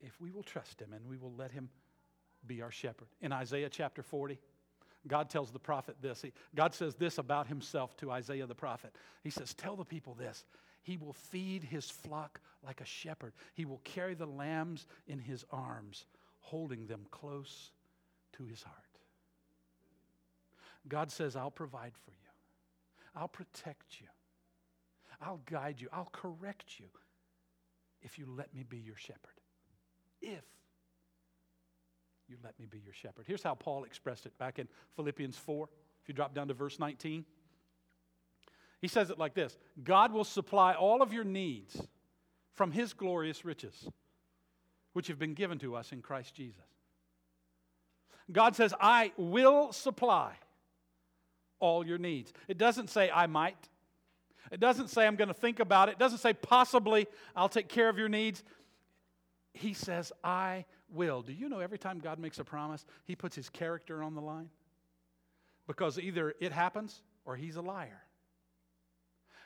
If 0.00 0.18
we 0.20 0.30
will 0.30 0.42
trust 0.42 0.80
Him 0.80 0.92
and 0.92 1.06
we 1.06 1.18
will 1.18 1.34
let 1.36 1.52
Him 1.52 1.68
be 2.46 2.62
our 2.62 2.70
shepherd. 2.70 3.08
In 3.20 3.32
Isaiah 3.32 3.68
chapter 3.68 4.02
40, 4.02 4.38
God 5.06 5.28
tells 5.28 5.50
the 5.50 5.58
prophet 5.58 5.96
this. 6.00 6.22
He, 6.22 6.32
God 6.54 6.74
says 6.74 6.94
this 6.94 7.18
about 7.18 7.46
Himself 7.46 7.96
to 7.98 8.10
Isaiah 8.10 8.46
the 8.46 8.54
prophet. 8.54 8.94
He 9.22 9.30
says, 9.30 9.54
Tell 9.54 9.76
the 9.76 9.84
people 9.84 10.14
this. 10.14 10.44
He 10.82 10.96
will 10.96 11.12
feed 11.12 11.62
his 11.62 11.90
flock 11.90 12.40
like 12.64 12.80
a 12.80 12.86
shepherd. 12.86 13.34
He 13.54 13.64
will 13.64 13.80
carry 13.84 14.14
the 14.14 14.26
lambs 14.26 14.86
in 15.06 15.18
his 15.18 15.44
arms, 15.50 16.06
holding 16.40 16.86
them 16.86 17.06
close 17.10 17.72
to 18.40 18.46
his 18.46 18.62
heart. 18.62 18.76
God 20.88 21.10
says, 21.10 21.36
I'll 21.36 21.50
provide 21.50 21.92
for 22.04 22.10
you, 22.10 23.14
I'll 23.14 23.28
protect 23.28 24.00
you, 24.00 24.06
I'll 25.20 25.40
guide 25.44 25.80
you, 25.80 25.88
I'll 25.92 26.08
correct 26.10 26.78
you 26.78 26.86
if 28.02 28.18
you 28.18 28.26
let 28.26 28.54
me 28.54 28.62
be 28.62 28.78
your 28.78 28.96
shepherd. 28.96 29.20
If 30.22 30.44
you 32.28 32.36
let 32.42 32.58
me 32.58 32.66
be 32.66 32.78
your 32.78 32.94
shepherd. 32.94 33.24
Here's 33.26 33.42
how 33.42 33.54
Paul 33.54 33.84
expressed 33.84 34.24
it 34.24 34.36
back 34.38 34.58
in 34.58 34.68
Philippians 34.96 35.36
4. 35.36 35.68
If 36.02 36.08
you 36.08 36.14
drop 36.14 36.34
down 36.34 36.48
to 36.48 36.54
verse 36.54 36.78
19, 36.78 37.24
he 38.80 38.88
says 38.88 39.10
it 39.10 39.18
like 39.18 39.34
this 39.34 39.58
God 39.84 40.12
will 40.12 40.24
supply 40.24 40.74
all 40.74 41.02
of 41.02 41.12
your 41.12 41.24
needs 41.24 41.86
from 42.54 42.72
his 42.72 42.94
glorious 42.94 43.44
riches, 43.44 43.88
which 44.94 45.08
have 45.08 45.18
been 45.18 45.34
given 45.34 45.58
to 45.58 45.74
us 45.74 45.92
in 45.92 46.00
Christ 46.00 46.34
Jesus. 46.34 46.64
God 48.32 48.56
says, 48.56 48.74
I 48.80 49.12
will 49.16 49.72
supply 49.72 50.32
all 51.58 51.86
your 51.86 51.98
needs. 51.98 52.32
It 52.48 52.58
doesn't 52.58 52.90
say, 52.90 53.10
I 53.10 53.26
might. 53.26 53.68
It 54.50 54.60
doesn't 54.60 54.88
say, 54.88 55.06
I'm 55.06 55.16
going 55.16 55.28
to 55.28 55.34
think 55.34 55.60
about 55.60 55.88
it. 55.88 55.92
It 55.92 55.98
doesn't 55.98 56.18
say, 56.18 56.32
possibly, 56.32 57.06
I'll 57.36 57.48
take 57.48 57.68
care 57.68 57.88
of 57.88 57.98
your 57.98 58.08
needs. 58.08 58.42
He 59.52 59.74
says, 59.74 60.12
I 60.24 60.64
will. 60.92 61.22
Do 61.22 61.32
you 61.32 61.48
know 61.48 61.60
every 61.60 61.78
time 61.78 61.98
God 61.98 62.18
makes 62.18 62.38
a 62.38 62.44
promise, 62.44 62.84
he 63.04 63.14
puts 63.14 63.36
his 63.36 63.48
character 63.48 64.02
on 64.02 64.14
the 64.14 64.20
line? 64.20 64.48
Because 65.66 65.98
either 65.98 66.34
it 66.40 66.52
happens 66.52 67.02
or 67.24 67.36
he's 67.36 67.56
a 67.56 67.62
liar. 67.62 68.02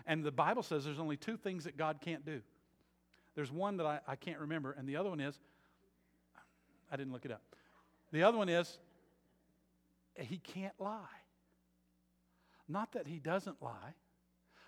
And 0.07 0.25
the 0.25 0.33
Bible 0.33 0.63
says 0.63 0.85
there's 0.85 0.99
only 0.99 1.17
two 1.17 1.37
things 1.37 1.65
that 1.65 1.77
God 1.77 1.99
can't 2.01 2.25
do. 2.25 2.41
There's 3.35 3.51
one 3.51 3.79
that 3.79 3.87
I, 3.87 4.01
I 4.07 4.17
can't 4.17 4.39
remember, 4.39 4.73
and 4.73 4.89
the 4.89 4.97
other 4.97 5.11
one 5.11 5.21
is, 5.21 5.39
I 6.91 6.97
didn't 6.97 7.13
look 7.13 7.25
it 7.25 7.33
up. 7.33 7.43
The 8.15 8.23
other 8.23 8.39
one 8.39 8.49
is, 8.49 8.79
he 10.17 10.39
can't 10.39 10.73
lie. 10.79 11.01
Not 12.69 12.93
that 12.93 13.09
he 13.09 13.19
doesn't 13.19 13.61
lie. 13.61 13.95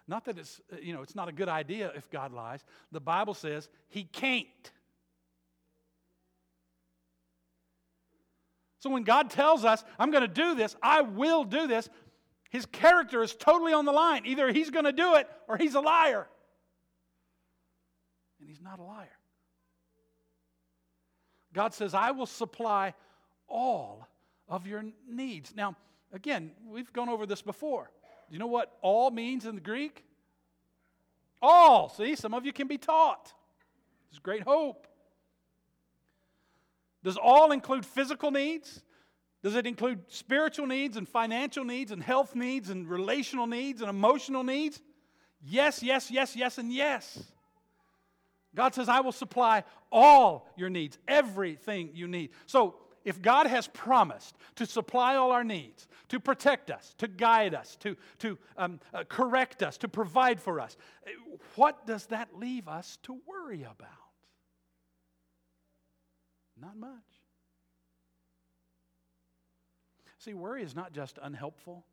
Not 0.09 0.25
that 0.25 0.37
it's, 0.37 0.61
uh, 0.73 0.79
you 0.83 0.93
know, 0.93 1.03
it's 1.03 1.15
not 1.15 1.29
a 1.29 1.33
good 1.33 1.49
idea 1.49 1.93
if 1.95 2.11
God 2.11 2.33
lies. 2.33 2.65
The 2.91 3.01
Bible 3.01 3.35
says 3.35 3.69
he 3.87 4.03
can't. 4.03 4.49
So 8.81 8.91
when 8.91 9.05
God 9.05 9.31
tells 9.31 9.65
us, 9.65 9.85
I'm 9.97 10.11
going 10.11 10.23
to 10.23 10.29
do 10.29 10.57
this, 10.57 10.75
I 10.83 11.03
will 11.03 11.45
do 11.45 11.69
this, 11.69 11.89
his 12.51 12.67
character 12.67 13.23
is 13.23 13.33
totally 13.33 13.73
on 13.73 13.85
the 13.85 13.93
line. 13.93 14.27
Either 14.27 14.53
he's 14.53 14.71
going 14.71 14.87
to 14.87 14.93
do 14.93 15.15
it 15.15 15.29
or 15.47 15.57
he's 15.57 15.77
a 15.77 15.81
liar. 15.81 16.27
And 18.41 18.49
he's 18.49 18.61
not 18.61 18.81
a 18.81 18.83
liar. 18.83 19.07
God 21.53 21.75
says, 21.75 21.95
I 21.95 22.11
will 22.11 22.27
supply 22.27 22.93
all 23.49 24.09
of 24.49 24.67
your 24.67 24.85
needs. 25.09 25.55
Now, 25.57 25.77
again, 26.13 26.51
we've 26.69 26.93
gone 26.93 27.09
over 27.09 27.27
this 27.27 27.43
before. 27.43 27.91
Do 28.29 28.35
you 28.35 28.39
know 28.39 28.47
what 28.47 28.77
all 28.83 29.11
means 29.11 29.47
in 29.47 29.55
the 29.55 29.61
Greek? 29.61 30.05
All. 31.41 31.89
See, 31.89 32.17
some 32.17 32.35
of 32.35 32.45
you 32.45 32.53
can 32.53 32.67
be 32.67 32.79
taught. 32.79 33.33
There's 34.11 34.19
great 34.19 34.43
hope. 34.43 34.87
Does 37.05 37.17
all 37.17 37.53
include 37.53 37.87
physical 37.87 38.31
needs? 38.31 38.83
Does 39.43 39.55
it 39.55 39.67
include 39.67 40.01
spiritual 40.09 40.67
needs 40.67 40.97
and 40.97 41.09
financial 41.09 41.65
needs 41.65 41.93
and 41.93 42.03
health 42.03 42.35
needs 42.35 42.69
and 42.69 42.89
relational 42.89 43.47
needs 43.47 43.81
and 43.81 43.89
emotional 43.89 44.43
needs? 44.43 44.81
Yes, 45.41 45.83
yes, 45.83 46.11
yes, 46.11 46.35
yes, 46.35 46.59
and 46.59 46.73
yes. 46.73 47.23
God 48.57 48.75
says, 48.75 48.89
I 48.89 49.01
will 49.01 49.13
supply 49.13 49.63
all 49.93 50.49
your 50.57 50.71
needs, 50.71 50.99
everything 51.07 51.91
you 51.95 52.09
need. 52.09 52.31
So, 52.47 52.75
if 53.07 53.23
God 53.23 53.47
has 53.47 53.69
promised 53.69 54.37
to 54.57 54.67
supply 54.67 55.15
all 55.15 55.31
our 55.31 55.45
needs, 55.45 55.87
to 56.09 56.19
protect 56.19 56.73
us, 56.73 56.93
to 56.99 57.07
guide 57.07 57.55
us, 57.55 57.77
to, 57.77 57.97
to 58.19 58.37
um, 58.59 58.81
uh, 58.93 59.05
correct 59.09 59.63
us, 59.63 59.79
to 59.79 59.89
provide 59.89 60.41
for 60.41 60.59
us, 60.59 60.77
what 61.55 61.87
does 61.87 62.07
that 62.07 62.37
leave 62.37 62.67
us 62.67 62.99
to 63.05 63.17
worry 63.25 63.63
about? 63.63 63.89
Not 66.61 66.77
much. 66.77 66.91
See, 70.19 70.35
worry 70.35 70.65
is 70.65 70.75
not 70.75 70.93
just 70.93 71.21
unhelpful 71.23 71.87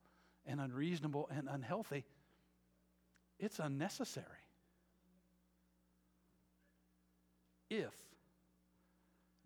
and 0.48 0.60
unreasonable 0.60 1.29
and 1.32 1.48
unhealthy, 1.48 2.05
it's 3.39 3.60
unnecessary. 3.60 4.25
If 7.70 7.93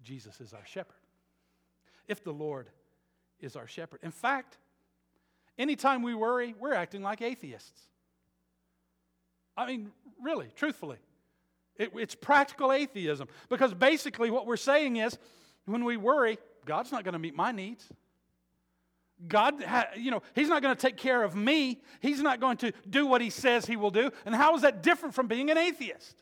Jesus 0.01 0.39
is 0.39 0.53
our 0.53 0.65
shepherd, 0.65 0.95
if 2.07 2.23
the 2.23 2.31
Lord 2.31 2.69
is 3.39 3.55
our 3.55 3.67
shepherd. 3.67 3.99
In 4.03 4.11
fact, 4.11 4.57
anytime 5.57 6.01
we 6.01 6.15
worry, 6.15 6.55
we're 6.59 6.73
acting 6.73 7.01
like 7.01 7.21
atheists. 7.21 7.81
I 9.55 9.65
mean, 9.65 9.91
really, 10.21 10.47
truthfully. 10.55 10.97
It, 11.77 11.91
it's 11.95 12.15
practical 12.15 12.71
atheism 12.71 13.27
because 13.49 13.73
basically 13.73 14.31
what 14.31 14.45
we're 14.45 14.57
saying 14.57 14.97
is 14.97 15.17
when 15.65 15.83
we 15.83 15.97
worry, 15.97 16.39
God's 16.65 16.91
not 16.91 17.03
going 17.03 17.13
to 17.13 17.19
meet 17.19 17.35
my 17.35 17.51
needs. 17.51 17.87
God, 19.27 19.63
you 19.95 20.11
know, 20.11 20.21
He's 20.35 20.47
not 20.47 20.61
going 20.61 20.75
to 20.75 20.81
take 20.81 20.97
care 20.97 21.23
of 21.23 21.35
me. 21.35 21.81
He's 22.01 22.21
not 22.21 22.39
going 22.39 22.57
to 22.57 22.71
do 22.87 23.07
what 23.07 23.21
He 23.21 23.29
says 23.29 23.65
He 23.65 23.75
will 23.75 23.89
do. 23.89 24.11
And 24.25 24.35
how 24.35 24.55
is 24.55 24.61
that 24.61 24.83
different 24.83 25.15
from 25.15 25.27
being 25.27 25.49
an 25.49 25.57
atheist? 25.57 26.15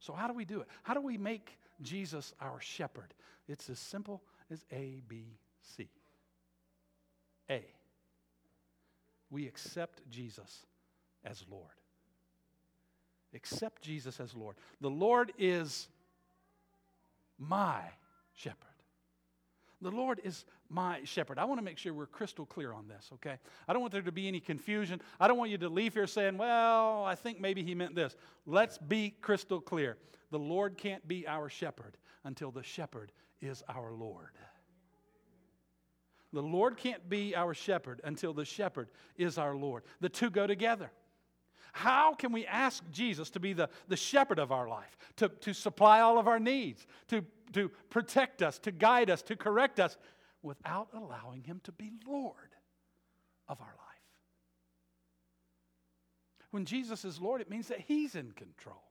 So, 0.00 0.12
how 0.12 0.26
do 0.26 0.34
we 0.34 0.44
do 0.44 0.60
it? 0.60 0.68
How 0.82 0.94
do 0.94 1.00
we 1.00 1.18
make 1.18 1.58
Jesus 1.82 2.32
our 2.40 2.60
shepherd? 2.60 3.14
It's 3.48 3.70
as 3.70 3.78
simple 3.78 4.22
as 4.50 4.64
A, 4.72 5.02
B, 5.06 5.38
C. 5.62 5.88
A, 7.50 7.64
we 9.30 9.46
accept 9.46 10.08
Jesus 10.10 10.66
as 11.24 11.44
Lord. 11.50 11.64
Accept 13.34 13.82
Jesus 13.82 14.18
as 14.20 14.34
Lord. 14.34 14.56
The 14.80 14.90
Lord 14.90 15.32
is 15.38 15.88
my 17.38 17.80
shepherd. 18.34 18.56
The 19.82 19.90
Lord 19.90 20.20
is 20.24 20.44
my 20.70 21.00
shepherd. 21.04 21.38
I 21.38 21.44
want 21.44 21.58
to 21.58 21.64
make 21.64 21.76
sure 21.76 21.92
we're 21.92 22.06
crystal 22.06 22.46
clear 22.46 22.72
on 22.72 22.88
this, 22.88 23.10
okay? 23.14 23.36
I 23.68 23.72
don't 23.72 23.82
want 23.82 23.92
there 23.92 24.02
to 24.02 24.12
be 24.12 24.26
any 24.26 24.40
confusion. 24.40 25.02
I 25.20 25.28
don't 25.28 25.36
want 25.36 25.50
you 25.50 25.58
to 25.58 25.68
leave 25.68 25.94
here 25.94 26.06
saying, 26.06 26.38
well, 26.38 27.04
I 27.04 27.14
think 27.14 27.40
maybe 27.40 27.62
he 27.62 27.74
meant 27.74 27.94
this. 27.94 28.16
Let's 28.46 28.78
be 28.78 29.14
crystal 29.20 29.60
clear. 29.60 29.98
The 30.30 30.38
Lord 30.38 30.78
can't 30.78 31.06
be 31.06 31.28
our 31.28 31.48
shepherd 31.48 31.98
until 32.24 32.50
the 32.50 32.62
shepherd 32.62 33.12
is 33.40 33.62
our 33.68 33.92
Lord. 33.92 34.30
The 36.32 36.42
Lord 36.42 36.76
can't 36.76 37.08
be 37.08 37.34
our 37.34 37.54
shepherd 37.54 38.00
until 38.04 38.32
the 38.32 38.44
shepherd 38.44 38.88
is 39.16 39.38
our 39.38 39.54
Lord. 39.54 39.84
The 40.00 40.08
two 40.08 40.30
go 40.30 40.46
together. 40.46 40.90
How 41.72 42.14
can 42.14 42.32
we 42.32 42.46
ask 42.46 42.82
Jesus 42.90 43.30
to 43.30 43.40
be 43.40 43.52
the, 43.52 43.68
the 43.88 43.96
shepherd 43.96 44.38
of 44.38 44.50
our 44.50 44.68
life, 44.68 44.96
to, 45.16 45.28
to 45.28 45.52
supply 45.52 46.00
all 46.00 46.18
of 46.18 46.26
our 46.26 46.38
needs, 46.38 46.86
to, 47.08 47.24
to 47.52 47.68
protect 47.90 48.42
us, 48.42 48.58
to 48.60 48.72
guide 48.72 49.10
us, 49.10 49.22
to 49.22 49.36
correct 49.36 49.78
us, 49.78 49.96
without 50.42 50.88
allowing 50.94 51.42
him 51.42 51.60
to 51.64 51.72
be 51.72 51.92
Lord 52.06 52.54
of 53.48 53.60
our 53.60 53.66
life? 53.66 53.96
When 56.50 56.64
Jesus 56.64 57.04
is 57.04 57.20
Lord, 57.20 57.40
it 57.40 57.50
means 57.50 57.68
that 57.68 57.80
he's 57.80 58.14
in 58.14 58.32
control. 58.32 58.85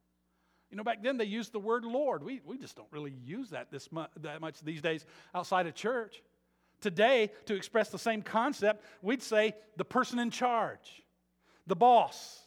You 0.72 0.78
know, 0.78 0.84
back 0.84 1.04
then 1.04 1.18
they 1.18 1.26
used 1.26 1.52
the 1.52 1.60
word 1.60 1.86
Lord. 1.86 2.24
We, 2.24 2.42
we 2.44 2.58
just 2.58 2.76
don't 2.76 2.92
really 2.92 3.14
use 3.24 3.52
that, 3.52 3.72
this 3.72 3.92
mu- 3.92 4.06
that 4.22 4.42
much 4.42 4.62
these 4.62 4.82
days 4.82 5.06
outside 5.34 5.68
of 5.68 5.76
church. 5.76 6.22
Today, 6.82 7.32
to 7.46 7.56
express 7.56 7.90
the 7.90 8.00
same 8.00 8.22
concept, 8.22 8.84
we'd 9.02 9.24
say 9.24 9.56
the 9.78 9.86
person 9.86 10.20
in 10.20 10.32
charge, 10.32 11.04
the 11.66 11.76
boss, 11.76 12.42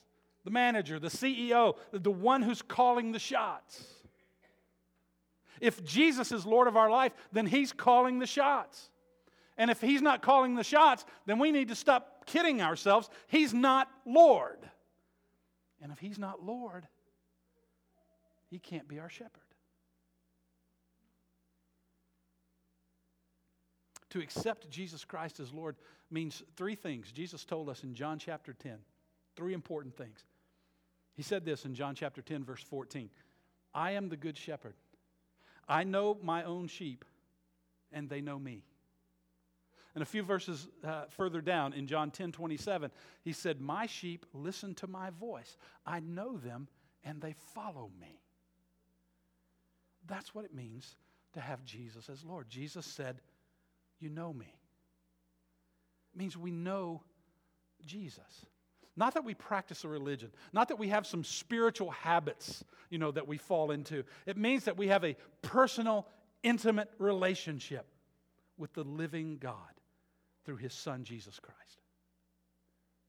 the 0.44 0.50
manager, 0.50 0.98
the 0.98 1.08
CEO, 1.08 1.76
the 1.92 2.10
one 2.10 2.42
who's 2.42 2.62
calling 2.62 3.12
the 3.12 3.18
shots. 3.18 3.84
If 5.60 5.84
Jesus 5.84 6.30
is 6.32 6.46
Lord 6.46 6.68
of 6.68 6.76
our 6.76 6.90
life, 6.90 7.12
then 7.32 7.46
He's 7.46 7.72
calling 7.72 8.18
the 8.18 8.26
shots. 8.26 8.90
And 9.56 9.70
if 9.70 9.80
He's 9.80 10.02
not 10.02 10.22
calling 10.22 10.54
the 10.54 10.64
shots, 10.64 11.04
then 11.26 11.38
we 11.38 11.50
need 11.50 11.68
to 11.68 11.74
stop 11.74 12.26
kidding 12.26 12.62
ourselves. 12.62 13.10
He's 13.26 13.52
not 13.52 13.88
Lord. 14.06 14.58
And 15.82 15.90
if 15.92 15.98
He's 15.98 16.18
not 16.18 16.44
Lord, 16.44 16.86
He 18.50 18.58
can't 18.58 18.88
be 18.88 18.98
our 18.98 19.08
shepherd. 19.08 19.42
To 24.10 24.20
accept 24.20 24.70
Jesus 24.70 25.04
Christ 25.04 25.38
as 25.38 25.52
Lord 25.52 25.76
means 26.10 26.42
three 26.56 26.74
things. 26.74 27.12
Jesus 27.12 27.44
told 27.44 27.68
us 27.68 27.84
in 27.84 27.94
John 27.94 28.18
chapter 28.18 28.54
10, 28.54 28.78
three 29.36 29.52
important 29.52 29.96
things. 29.96 30.24
He 31.14 31.22
said 31.22 31.44
this 31.44 31.64
in 31.64 31.74
John 31.74 31.94
chapter 31.94 32.22
10, 32.22 32.44
verse 32.44 32.62
14 32.62 33.10
I 33.74 33.92
am 33.92 34.08
the 34.08 34.16
good 34.16 34.36
shepherd. 34.36 34.74
I 35.68 35.84
know 35.84 36.16
my 36.22 36.44
own 36.44 36.68
sheep, 36.68 37.04
and 37.92 38.08
they 38.08 38.22
know 38.22 38.38
me. 38.38 38.62
And 39.94 40.02
a 40.02 40.06
few 40.06 40.22
verses 40.22 40.68
uh, 40.84 41.04
further 41.10 41.42
down 41.42 41.74
in 41.74 41.86
John 41.86 42.10
10 42.10 42.32
27, 42.32 42.90
he 43.24 43.32
said, 43.32 43.60
My 43.60 43.86
sheep 43.86 44.24
listen 44.32 44.74
to 44.76 44.86
my 44.86 45.10
voice. 45.10 45.58
I 45.84 46.00
know 46.00 46.38
them, 46.38 46.68
and 47.04 47.20
they 47.20 47.34
follow 47.54 47.90
me. 48.00 48.22
That's 50.08 50.34
what 50.34 50.44
it 50.44 50.54
means 50.54 50.96
to 51.34 51.40
have 51.40 51.64
Jesus 51.64 52.08
as 52.08 52.24
Lord. 52.24 52.48
Jesus 52.48 52.86
said, 52.86 53.20
You 54.00 54.08
know 54.08 54.32
me. 54.32 54.52
It 56.14 56.18
means 56.18 56.36
we 56.36 56.50
know 56.50 57.02
Jesus. 57.84 58.46
Not 58.96 59.14
that 59.14 59.24
we 59.24 59.34
practice 59.34 59.84
a 59.84 59.88
religion, 59.88 60.32
not 60.52 60.68
that 60.68 60.78
we 60.78 60.88
have 60.88 61.06
some 61.06 61.22
spiritual 61.22 61.90
habits, 61.92 62.64
you 62.90 62.98
know, 62.98 63.12
that 63.12 63.28
we 63.28 63.38
fall 63.38 63.70
into. 63.70 64.02
It 64.26 64.36
means 64.36 64.64
that 64.64 64.76
we 64.76 64.88
have 64.88 65.04
a 65.04 65.16
personal, 65.40 66.08
intimate 66.42 66.90
relationship 66.98 67.86
with 68.56 68.72
the 68.72 68.82
living 68.82 69.38
God 69.38 69.54
through 70.44 70.56
his 70.56 70.74
son 70.74 71.04
Jesus 71.04 71.38
Christ. 71.38 71.58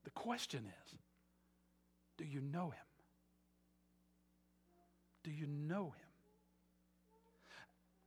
The 0.03 0.11
question 0.11 0.65
is, 0.65 0.95
do 2.19 2.25
you 2.25 2.41
know 2.41 2.69
him? 2.69 2.85
Do 5.23 5.31
you 5.31 5.47
know 5.47 5.85
him? 5.85 6.08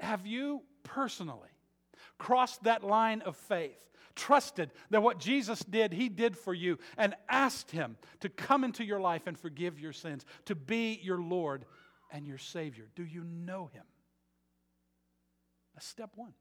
Have 0.02 0.26
you 0.26 0.62
personally 0.82 1.48
crossed 2.18 2.64
that 2.64 2.82
line 2.82 3.22
of 3.22 3.36
faith 3.36 3.78
trusted 4.14 4.70
that 4.90 5.02
what 5.02 5.18
Jesus 5.18 5.60
did, 5.60 5.92
He 5.92 6.08
did 6.08 6.36
for 6.36 6.52
you, 6.52 6.78
and 6.98 7.14
asked 7.28 7.70
Him 7.70 7.96
to 8.20 8.28
come 8.28 8.64
into 8.64 8.84
your 8.84 9.00
life 9.00 9.26
and 9.26 9.38
forgive 9.38 9.80
your 9.80 9.92
sins, 9.92 10.26
to 10.46 10.54
be 10.54 11.00
your 11.02 11.18
Lord 11.18 11.64
and 12.10 12.26
your 12.26 12.36
Savior. 12.36 12.88
Do 12.94 13.04
you 13.04 13.24
know 13.24 13.70
Him? 13.72 13.84
That's 15.74 15.86
step 15.86 16.10
one. 16.16 16.34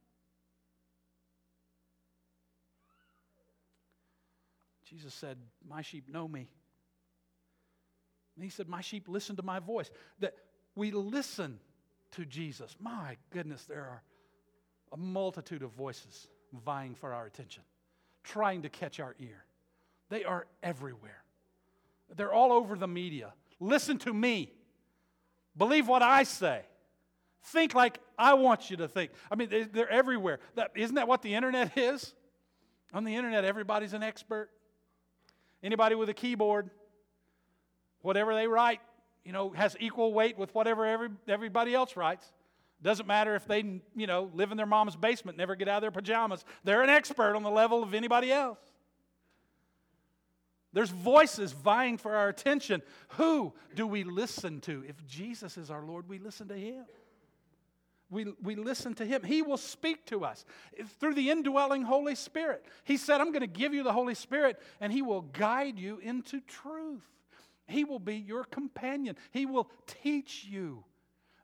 Jesus 4.85 5.13
said, 5.13 5.37
My 5.65 5.81
sheep 5.81 6.09
know 6.09 6.27
me. 6.27 6.49
And 8.35 8.43
he 8.43 8.49
said, 8.49 8.67
My 8.67 8.81
sheep 8.81 9.07
listen 9.07 9.37
to 9.37 9.43
my 9.43 9.59
voice. 9.59 9.89
That 10.19 10.33
we 10.75 10.91
listen 10.91 11.59
to 12.11 12.25
Jesus. 12.25 12.75
My 12.79 13.17
goodness, 13.29 13.63
there 13.65 13.81
are 13.81 14.03
a 14.91 14.97
multitude 14.97 15.63
of 15.63 15.71
voices 15.71 16.27
vying 16.65 16.95
for 16.95 17.13
our 17.13 17.25
attention, 17.25 17.63
trying 18.23 18.63
to 18.63 18.69
catch 18.69 18.99
our 18.99 19.15
ear. 19.19 19.45
They 20.09 20.23
are 20.23 20.45
everywhere. 20.61 21.23
They're 22.15 22.33
all 22.33 22.51
over 22.51 22.75
the 22.75 22.87
media. 22.87 23.33
Listen 23.59 23.97
to 23.99 24.13
me. 24.13 24.51
Believe 25.57 25.87
what 25.87 26.01
I 26.01 26.23
say. 26.23 26.61
Think 27.45 27.73
like 27.73 27.99
I 28.17 28.33
want 28.33 28.69
you 28.69 28.77
to 28.77 28.87
think. 28.87 29.11
I 29.31 29.35
mean, 29.35 29.49
they're 29.71 29.89
everywhere. 29.89 30.39
That, 30.55 30.71
isn't 30.75 30.95
that 30.95 31.07
what 31.07 31.21
the 31.21 31.33
internet 31.33 31.77
is? 31.77 32.13
On 32.93 33.03
the 33.03 33.15
internet, 33.15 33.45
everybody's 33.45 33.93
an 33.93 34.03
expert. 34.03 34.49
Anybody 35.63 35.95
with 35.95 36.09
a 36.09 36.13
keyboard, 36.13 36.69
whatever 38.01 38.35
they 38.35 38.47
write, 38.47 38.81
you 39.23 39.31
know, 39.31 39.49
has 39.51 39.75
equal 39.79 40.13
weight 40.13 40.37
with 40.37 40.53
whatever 40.55 40.85
every, 40.85 41.09
everybody 41.27 41.73
else 41.73 41.95
writes. 41.95 42.25
Doesn't 42.81 43.05
matter 43.05 43.35
if 43.35 43.45
they, 43.45 43.81
you 43.95 44.07
know, 44.07 44.31
live 44.33 44.51
in 44.51 44.57
their 44.57 44.65
mom's 44.65 44.95
basement, 44.95 45.37
never 45.37 45.55
get 45.55 45.67
out 45.67 45.77
of 45.77 45.81
their 45.81 45.91
pajamas. 45.91 46.43
They're 46.63 46.81
an 46.81 46.89
expert 46.89 47.35
on 47.35 47.43
the 47.43 47.51
level 47.51 47.83
of 47.83 47.93
anybody 47.93 48.31
else. 48.31 48.59
There's 50.73 50.89
voices 50.89 51.51
vying 51.51 51.97
for 51.97 52.15
our 52.15 52.29
attention. 52.29 52.81
Who 53.09 53.53
do 53.75 53.85
we 53.85 54.03
listen 54.03 54.61
to? 54.61 54.83
If 54.87 55.05
Jesus 55.05 55.57
is 55.57 55.69
our 55.69 55.83
Lord, 55.83 56.07
we 56.07 56.17
listen 56.17 56.47
to 56.47 56.55
him. 56.55 56.85
we, 58.09 58.33
we 58.41 58.55
listen 58.55 58.93
to 58.95 59.05
Him. 59.05 59.23
He 59.23 59.41
will 59.41 59.57
speak 59.57 60.05
to 60.07 60.23
us 60.23 60.45
through 60.99 61.15
the 61.15 61.29
indwelling 61.29 61.83
Holy 61.83 62.15
Spirit. 62.15 62.65
He 62.83 62.97
said, 62.97 63.21
I'm 63.21 63.31
going 63.31 63.41
to 63.41 63.47
give 63.47 63.73
you 63.73 63.83
the 63.83 63.93
Holy 63.93 64.15
Spirit, 64.15 64.61
and 64.79 64.93
He 64.93 65.01
will 65.01 65.21
guide 65.21 65.77
you 65.77 65.99
into 65.99 66.41
truth. 66.41 67.03
He 67.71 67.83
will 67.83 67.99
be 67.99 68.15
your 68.15 68.43
companion, 68.43 69.15
He 69.31 69.45
will 69.45 69.69
teach 70.03 70.45
you. 70.45 70.83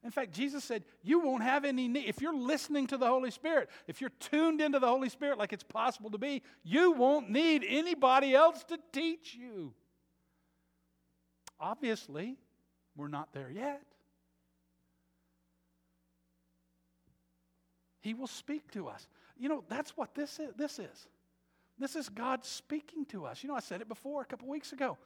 In 0.04 0.12
fact, 0.12 0.32
Jesus 0.32 0.64
said, 0.64 0.84
You 1.04 1.20
won't 1.20 1.44
have 1.44 1.66
any 1.66 1.88
need. 1.88 2.06
If 2.06 2.22
you're 2.22 2.38
listening 2.38 2.88
to 2.88 2.98
the 2.98 3.08
Holy 3.08 3.32
Spirit, 3.32 3.70
if 3.88 4.00
you're 4.00 4.12
tuned 4.20 4.62
into 4.62 4.80
the 4.80 4.88
Holy 4.88 5.10
Spirit 5.10 5.38
like 5.38 5.54
it's 5.54 5.64
possible 5.64 6.12
to 6.12 6.18
be, 6.18 6.44
you 6.64 6.92
won't 6.92 7.30
need 7.30 7.66
anybody 7.68 8.34
else 8.34 8.64
to 8.66 8.78
teach 8.94 9.36
you. 9.36 9.74
Obviously, 11.60 12.38
we're 12.96 13.08
not 13.08 13.34
there 13.34 13.50
yet. 13.50 13.82
He 18.00 18.14
will 18.14 18.28
speak 18.28 18.72
to 18.72 18.88
us. 18.88 19.08
You 19.38 19.50
know, 19.50 19.64
that's 19.68 19.98
what 19.98 20.16
this 20.16 20.40
is. 20.40 20.54
This 20.56 20.80
is. 20.80 21.08
This 21.80 21.96
is 21.96 22.08
God 22.10 22.46
speaking 22.46 23.06
to 23.08 23.26
us. 23.26 23.44
You 23.44 23.50
know, 23.50 23.56
I 23.56 23.60
said 23.60 23.82
it 23.82 23.88
before 23.88 24.22
a 24.22 24.26
couple 24.26 24.48
weeks 24.48 24.72
ago 24.72 24.98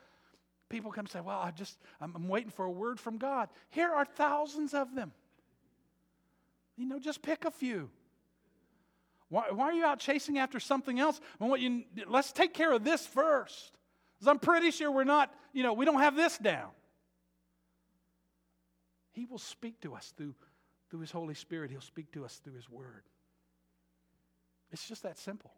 people 0.72 0.92
come 0.92 1.06
and 1.06 1.12
say, 1.12 1.20
Well, 1.22 1.38
I 1.38 1.52
just, 1.52 1.78
I'm, 2.00 2.16
I'm 2.16 2.28
waiting 2.28 2.50
for 2.50 2.66
a 2.66 2.72
word 2.72 3.00
from 3.00 3.18
God. 3.18 3.50
Here 3.70 3.92
are 3.92 4.06
thousands 4.06 4.74
of 4.74 4.96
them. 4.96 5.12
You 6.78 6.88
know, 6.88 6.98
just 6.98 7.22
pick 7.22 7.46
a 7.46 7.52
few. 7.52 7.90
Why, 9.30 9.52
why 9.52 9.66
are 9.66 9.74
you 9.74 9.86
out 9.86 10.00
chasing 10.00 10.40
after 10.40 10.60
something 10.60 11.00
else? 11.00 11.22
you, 11.40 11.84
let's 12.08 12.32
take 12.32 12.54
care 12.54 12.72
of 12.72 12.84
this 12.84 13.06
first. 13.06 13.78
Because 14.18 14.28
I'm 14.28 14.40
pretty 14.40 14.72
sure 14.72 14.92
we're 14.92 15.04
not, 15.04 15.34
you 15.54 15.64
know, 15.64 15.74
we 15.74 15.86
don't 15.86 16.00
have 16.00 16.16
this 16.16 16.38
down. 16.38 16.70
He 19.12 19.26
will 19.26 19.38
speak 19.38 19.80
to 19.82 19.94
us 19.94 20.14
through, 20.18 20.36
through 20.90 21.02
His 21.02 21.12
Holy 21.12 21.34
Spirit, 21.34 21.72
He'll 21.72 21.82
speak 21.82 22.12
to 22.14 22.26
us 22.26 22.42
through 22.44 22.56
His 22.56 22.70
Word. 22.70 23.04
It's 24.72 24.88
just 24.88 25.04
that 25.04 25.18
simple. 25.18 25.52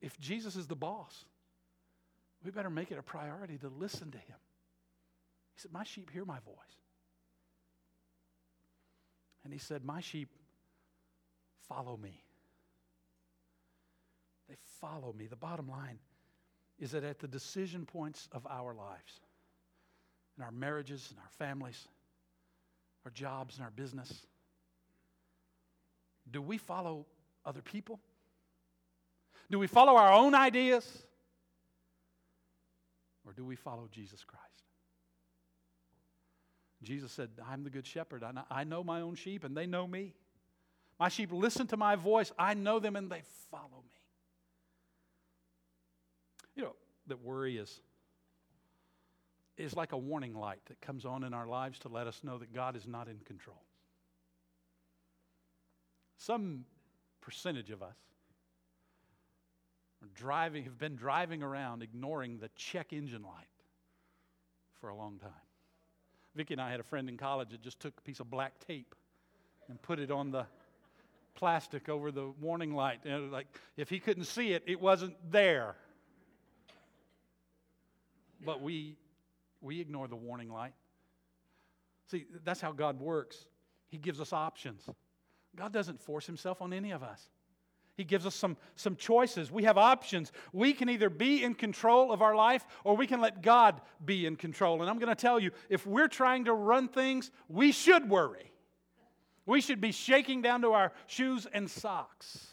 If 0.00 0.18
Jesus 0.18 0.56
is 0.56 0.66
the 0.66 0.76
boss, 0.76 1.26
we 2.44 2.50
better 2.50 2.70
make 2.70 2.90
it 2.90 2.98
a 2.98 3.02
priority 3.02 3.56
to 3.58 3.68
listen 3.68 4.10
to 4.10 4.18
him. 4.18 4.36
He 5.54 5.60
said, 5.60 5.72
My 5.72 5.84
sheep 5.84 6.10
hear 6.10 6.24
my 6.24 6.38
voice. 6.40 6.54
And 9.44 9.52
he 9.52 9.58
said, 9.58 9.84
My 9.84 10.00
sheep 10.00 10.28
follow 11.68 11.96
me. 11.96 12.22
They 14.48 14.56
follow 14.80 15.14
me. 15.16 15.26
The 15.26 15.36
bottom 15.36 15.68
line 15.68 15.98
is 16.78 16.90
that 16.90 17.04
at 17.04 17.18
the 17.18 17.28
decision 17.28 17.86
points 17.86 18.28
of 18.32 18.46
our 18.46 18.74
lives, 18.74 19.20
in 20.36 20.44
our 20.44 20.50
marriages, 20.50 21.10
in 21.12 21.18
our 21.18 21.30
families, 21.38 21.88
our 23.04 23.10
jobs, 23.10 23.56
and 23.56 23.64
our 23.64 23.70
business, 23.70 24.26
do 26.30 26.42
we 26.42 26.58
follow 26.58 27.06
other 27.46 27.62
people? 27.62 28.00
Do 29.50 29.58
we 29.58 29.66
follow 29.66 29.96
our 29.96 30.12
own 30.12 30.34
ideas? 30.34 31.04
Or 33.26 33.32
do 33.32 33.44
we 33.44 33.56
follow 33.56 33.88
Jesus 33.90 34.22
Christ? 34.24 34.44
Jesus 36.82 37.12
said, 37.12 37.30
I'm 37.48 37.64
the 37.64 37.70
good 37.70 37.86
shepherd. 37.86 38.22
I 38.50 38.64
know 38.64 38.84
my 38.84 39.00
own 39.00 39.14
sheep, 39.14 39.44
and 39.44 39.56
they 39.56 39.66
know 39.66 39.86
me. 39.86 40.14
My 41.00 41.08
sheep 41.08 41.32
listen 41.32 41.66
to 41.68 41.76
my 41.76 41.96
voice. 41.96 42.30
I 42.38 42.54
know 42.54 42.78
them, 42.78 42.94
and 42.96 43.10
they 43.10 43.22
follow 43.50 43.82
me. 43.84 44.00
You 46.54 46.64
know, 46.64 46.76
that 47.06 47.22
worry 47.22 47.56
is, 47.56 47.80
is 49.56 49.74
like 49.74 49.92
a 49.92 49.98
warning 49.98 50.34
light 50.34 50.60
that 50.66 50.80
comes 50.82 51.04
on 51.06 51.24
in 51.24 51.32
our 51.32 51.46
lives 51.46 51.78
to 51.80 51.88
let 51.88 52.06
us 52.06 52.20
know 52.22 52.38
that 52.38 52.52
God 52.52 52.76
is 52.76 52.86
not 52.86 53.08
in 53.08 53.18
control. 53.24 53.62
Some 56.18 56.64
percentage 57.22 57.70
of 57.70 57.82
us 57.82 57.96
driving, 60.14 60.64
have 60.64 60.78
been 60.78 60.96
driving 60.96 61.42
around 61.42 61.82
ignoring 61.82 62.38
the 62.38 62.48
check 62.56 62.92
engine 62.92 63.22
light 63.22 63.46
for 64.80 64.88
a 64.88 64.96
long 64.96 65.18
time. 65.18 65.30
Vicki 66.34 66.54
and 66.54 66.60
I 66.60 66.70
had 66.70 66.80
a 66.80 66.84
friend 66.84 67.08
in 67.08 67.16
college 67.16 67.50
that 67.50 67.62
just 67.62 67.80
took 67.80 67.94
a 67.96 68.00
piece 68.02 68.20
of 68.20 68.30
black 68.30 68.58
tape 68.66 68.94
and 69.68 69.80
put 69.80 69.98
it 69.98 70.10
on 70.10 70.30
the 70.30 70.46
plastic 71.34 71.88
over 71.88 72.10
the 72.10 72.32
warning 72.40 72.74
light. 72.74 73.00
And 73.04 73.30
like 73.32 73.46
if 73.76 73.88
he 73.88 73.98
couldn't 74.00 74.24
see 74.24 74.52
it, 74.52 74.62
it 74.66 74.80
wasn't 74.80 75.14
there. 75.30 75.76
But 78.44 78.60
we 78.62 78.96
we 79.60 79.80
ignore 79.80 80.08
the 80.08 80.16
warning 80.16 80.50
light. 80.50 80.74
See, 82.10 82.26
that's 82.44 82.60
how 82.60 82.72
God 82.72 83.00
works. 83.00 83.46
He 83.88 83.96
gives 83.96 84.20
us 84.20 84.32
options. 84.32 84.86
God 85.56 85.72
doesn't 85.72 86.00
force 86.00 86.26
himself 86.26 86.60
on 86.60 86.72
any 86.72 86.90
of 86.90 87.02
us. 87.02 87.30
He 87.96 88.04
gives 88.04 88.26
us 88.26 88.34
some, 88.34 88.56
some 88.74 88.96
choices. 88.96 89.52
We 89.52 89.64
have 89.64 89.78
options. 89.78 90.32
We 90.52 90.72
can 90.72 90.88
either 90.88 91.08
be 91.08 91.44
in 91.44 91.54
control 91.54 92.10
of 92.10 92.22
our 92.22 92.34
life 92.34 92.66
or 92.82 92.96
we 92.96 93.06
can 93.06 93.20
let 93.20 93.40
God 93.40 93.80
be 94.04 94.26
in 94.26 94.36
control. 94.36 94.80
And 94.80 94.90
I'm 94.90 94.98
going 94.98 95.14
to 95.14 95.14
tell 95.14 95.38
you 95.38 95.52
if 95.68 95.86
we're 95.86 96.08
trying 96.08 96.46
to 96.46 96.54
run 96.54 96.88
things, 96.88 97.30
we 97.48 97.70
should 97.70 98.08
worry. 98.08 98.50
We 99.46 99.60
should 99.60 99.80
be 99.80 99.92
shaking 99.92 100.42
down 100.42 100.62
to 100.62 100.72
our 100.72 100.92
shoes 101.06 101.46
and 101.52 101.70
socks 101.70 102.46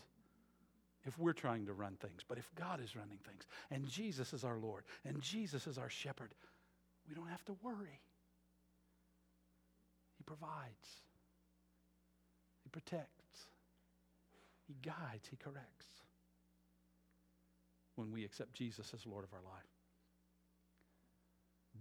if 1.06 1.18
we're 1.18 1.34
trying 1.34 1.66
to 1.66 1.74
run 1.74 1.96
things. 1.96 2.22
But 2.28 2.38
if 2.38 2.48
God 2.56 2.80
is 2.84 2.96
running 2.96 3.18
things 3.26 3.48
and 3.72 3.88
Jesus 3.88 4.34
is 4.34 4.44
our 4.44 4.60
Lord 4.60 4.84
and 5.06 5.22
Jesus 5.22 5.66
is 5.66 5.80
our 5.80 5.90
shepherd, 5.90 6.34
we 7.10 7.16
don't 7.16 7.30
have 7.30 7.44
to 7.46 7.56
worry. 7.64 8.00
He 10.18 10.24
provides, 10.24 11.02
He 12.64 12.70
protects. 12.70 13.21
He 14.72 14.90
guides, 14.90 15.28
He 15.30 15.36
corrects 15.36 15.88
when 17.96 18.12
we 18.12 18.24
accept 18.24 18.54
Jesus 18.54 18.94
as 18.94 19.06
Lord 19.06 19.26
of 19.26 19.34
our 19.34 19.42
life. 19.42 19.68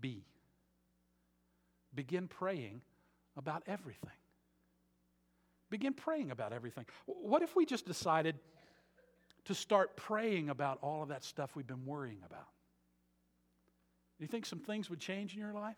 B. 0.01 0.25
Begin 1.95 2.27
praying 2.27 2.81
about 3.37 3.63
everything. 3.69 4.11
Begin 5.71 5.93
praying 5.93 6.33
about 6.33 6.53
everything. 6.53 6.85
What 7.07 7.43
if 7.43 7.55
we 7.55 7.65
just 7.65 7.87
decided 7.87 8.37
to 9.45 9.55
start 9.55 9.97
praying 9.97 10.49
about 10.49 10.79
all 10.83 11.05
of 11.05 11.11
that 11.11 11.23
stuff 11.23 11.55
we've 11.55 11.67
been 11.67 11.87
worrying 11.87 12.23
about? 12.27 12.49
Do 14.19 14.25
you 14.25 14.29
think 14.29 14.47
some 14.47 14.59
things 14.59 14.91
would 14.91 15.01
change 15.01 15.35
in 15.35 15.41
your 15.41 15.53
life? 15.53 15.77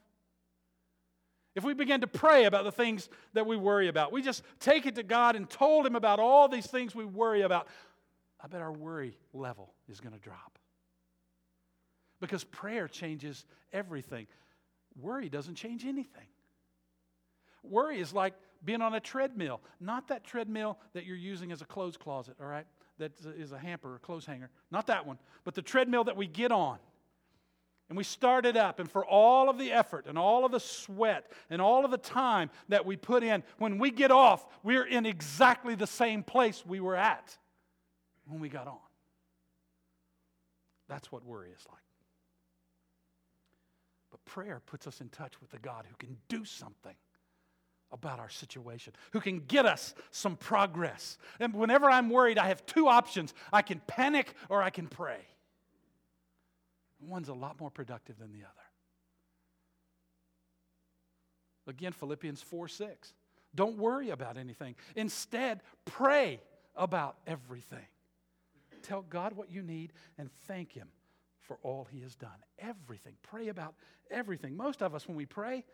If 1.54 1.64
we 1.64 1.74
begin 1.74 2.00
to 2.00 2.06
pray 2.06 2.44
about 2.44 2.64
the 2.64 2.72
things 2.72 3.08
that 3.34 3.46
we 3.46 3.56
worry 3.56 3.88
about, 3.88 4.10
we 4.10 4.22
just 4.22 4.42
take 4.58 4.86
it 4.86 4.94
to 4.94 5.02
God 5.02 5.36
and 5.36 5.48
told 5.48 5.86
Him 5.86 5.96
about 5.96 6.18
all 6.18 6.48
these 6.48 6.66
things 6.66 6.94
we 6.94 7.04
worry 7.04 7.42
about, 7.42 7.68
I 8.42 8.46
bet 8.46 8.62
our 8.62 8.72
worry 8.72 9.18
level 9.32 9.74
is 9.88 10.00
going 10.00 10.14
to 10.14 10.20
drop. 10.20 10.58
Because 12.20 12.44
prayer 12.44 12.88
changes 12.88 13.44
everything. 13.72 14.26
Worry 14.98 15.28
doesn't 15.28 15.56
change 15.56 15.84
anything. 15.84 16.26
Worry 17.62 18.00
is 18.00 18.12
like 18.12 18.34
being 18.64 18.80
on 18.80 18.94
a 18.94 19.00
treadmill, 19.00 19.60
not 19.80 20.08
that 20.08 20.24
treadmill 20.24 20.78
that 20.94 21.04
you're 21.04 21.16
using 21.16 21.52
as 21.52 21.62
a 21.62 21.64
clothes 21.64 21.96
closet, 21.96 22.36
all 22.40 22.46
right? 22.46 22.66
That 22.98 23.12
is 23.36 23.52
a 23.52 23.58
hamper, 23.58 23.96
a 23.96 23.98
clothes 23.98 24.26
hanger. 24.26 24.50
Not 24.70 24.86
that 24.86 25.06
one, 25.06 25.18
but 25.44 25.54
the 25.54 25.62
treadmill 25.62 26.04
that 26.04 26.16
we 26.16 26.26
get 26.26 26.52
on 26.52 26.78
and 27.92 27.96
we 27.98 28.04
start 28.04 28.46
it 28.46 28.56
up, 28.56 28.80
and 28.80 28.90
for 28.90 29.04
all 29.04 29.50
of 29.50 29.58
the 29.58 29.70
effort 29.70 30.06
and 30.08 30.16
all 30.16 30.46
of 30.46 30.50
the 30.50 30.60
sweat 30.60 31.30
and 31.50 31.60
all 31.60 31.84
of 31.84 31.90
the 31.90 31.98
time 31.98 32.48
that 32.70 32.86
we 32.86 32.96
put 32.96 33.22
in, 33.22 33.42
when 33.58 33.76
we 33.76 33.90
get 33.90 34.10
off, 34.10 34.46
we're 34.62 34.86
in 34.86 35.04
exactly 35.04 35.74
the 35.74 35.86
same 35.86 36.22
place 36.22 36.64
we 36.64 36.80
were 36.80 36.96
at 36.96 37.36
when 38.24 38.40
we 38.40 38.48
got 38.48 38.66
on. 38.66 38.78
That's 40.88 41.12
what 41.12 41.22
worry 41.26 41.50
is 41.50 41.66
like. 41.70 41.82
But 44.10 44.24
prayer 44.24 44.62
puts 44.64 44.86
us 44.86 45.02
in 45.02 45.10
touch 45.10 45.38
with 45.42 45.50
the 45.50 45.58
God 45.58 45.84
who 45.86 45.94
can 45.98 46.16
do 46.28 46.46
something 46.46 46.96
about 47.90 48.20
our 48.20 48.30
situation, 48.30 48.94
who 49.10 49.20
can 49.20 49.40
get 49.40 49.66
us 49.66 49.94
some 50.10 50.36
progress. 50.36 51.18
And 51.38 51.52
whenever 51.52 51.90
I'm 51.90 52.08
worried, 52.08 52.38
I 52.38 52.48
have 52.48 52.64
two 52.64 52.88
options 52.88 53.34
I 53.52 53.60
can 53.60 53.82
panic 53.86 54.32
or 54.48 54.62
I 54.62 54.70
can 54.70 54.86
pray. 54.86 55.18
One's 57.06 57.28
a 57.28 57.34
lot 57.34 57.60
more 57.60 57.70
productive 57.70 58.18
than 58.18 58.32
the 58.32 58.40
other. 58.40 58.62
Again, 61.66 61.92
Philippians 61.92 62.42
4 62.42 62.68
6. 62.68 63.14
Don't 63.54 63.76
worry 63.76 64.10
about 64.10 64.36
anything. 64.36 64.74
Instead, 64.96 65.60
pray 65.84 66.40
about 66.74 67.16
everything. 67.26 67.86
Tell 68.82 69.02
God 69.02 69.34
what 69.34 69.50
you 69.50 69.62
need 69.62 69.92
and 70.18 70.30
thank 70.46 70.72
Him 70.72 70.88
for 71.40 71.58
all 71.62 71.86
He 71.90 72.00
has 72.00 72.16
done. 72.16 72.30
Everything. 72.58 73.14
Pray 73.22 73.48
about 73.48 73.74
everything. 74.10 74.56
Most 74.56 74.82
of 74.82 74.94
us, 74.94 75.06
when 75.06 75.16
we 75.16 75.26
pray, 75.26 75.64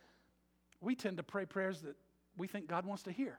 we 0.81 0.95
tend 0.95 1.17
to 1.19 1.23
pray 1.23 1.47
prayers 1.47 1.81
that 1.83 1.97
we 2.37 2.47
think 2.47 2.69
God 2.69 2.85
wants 2.85 3.05
to 3.05 3.13
hear. 3.13 3.39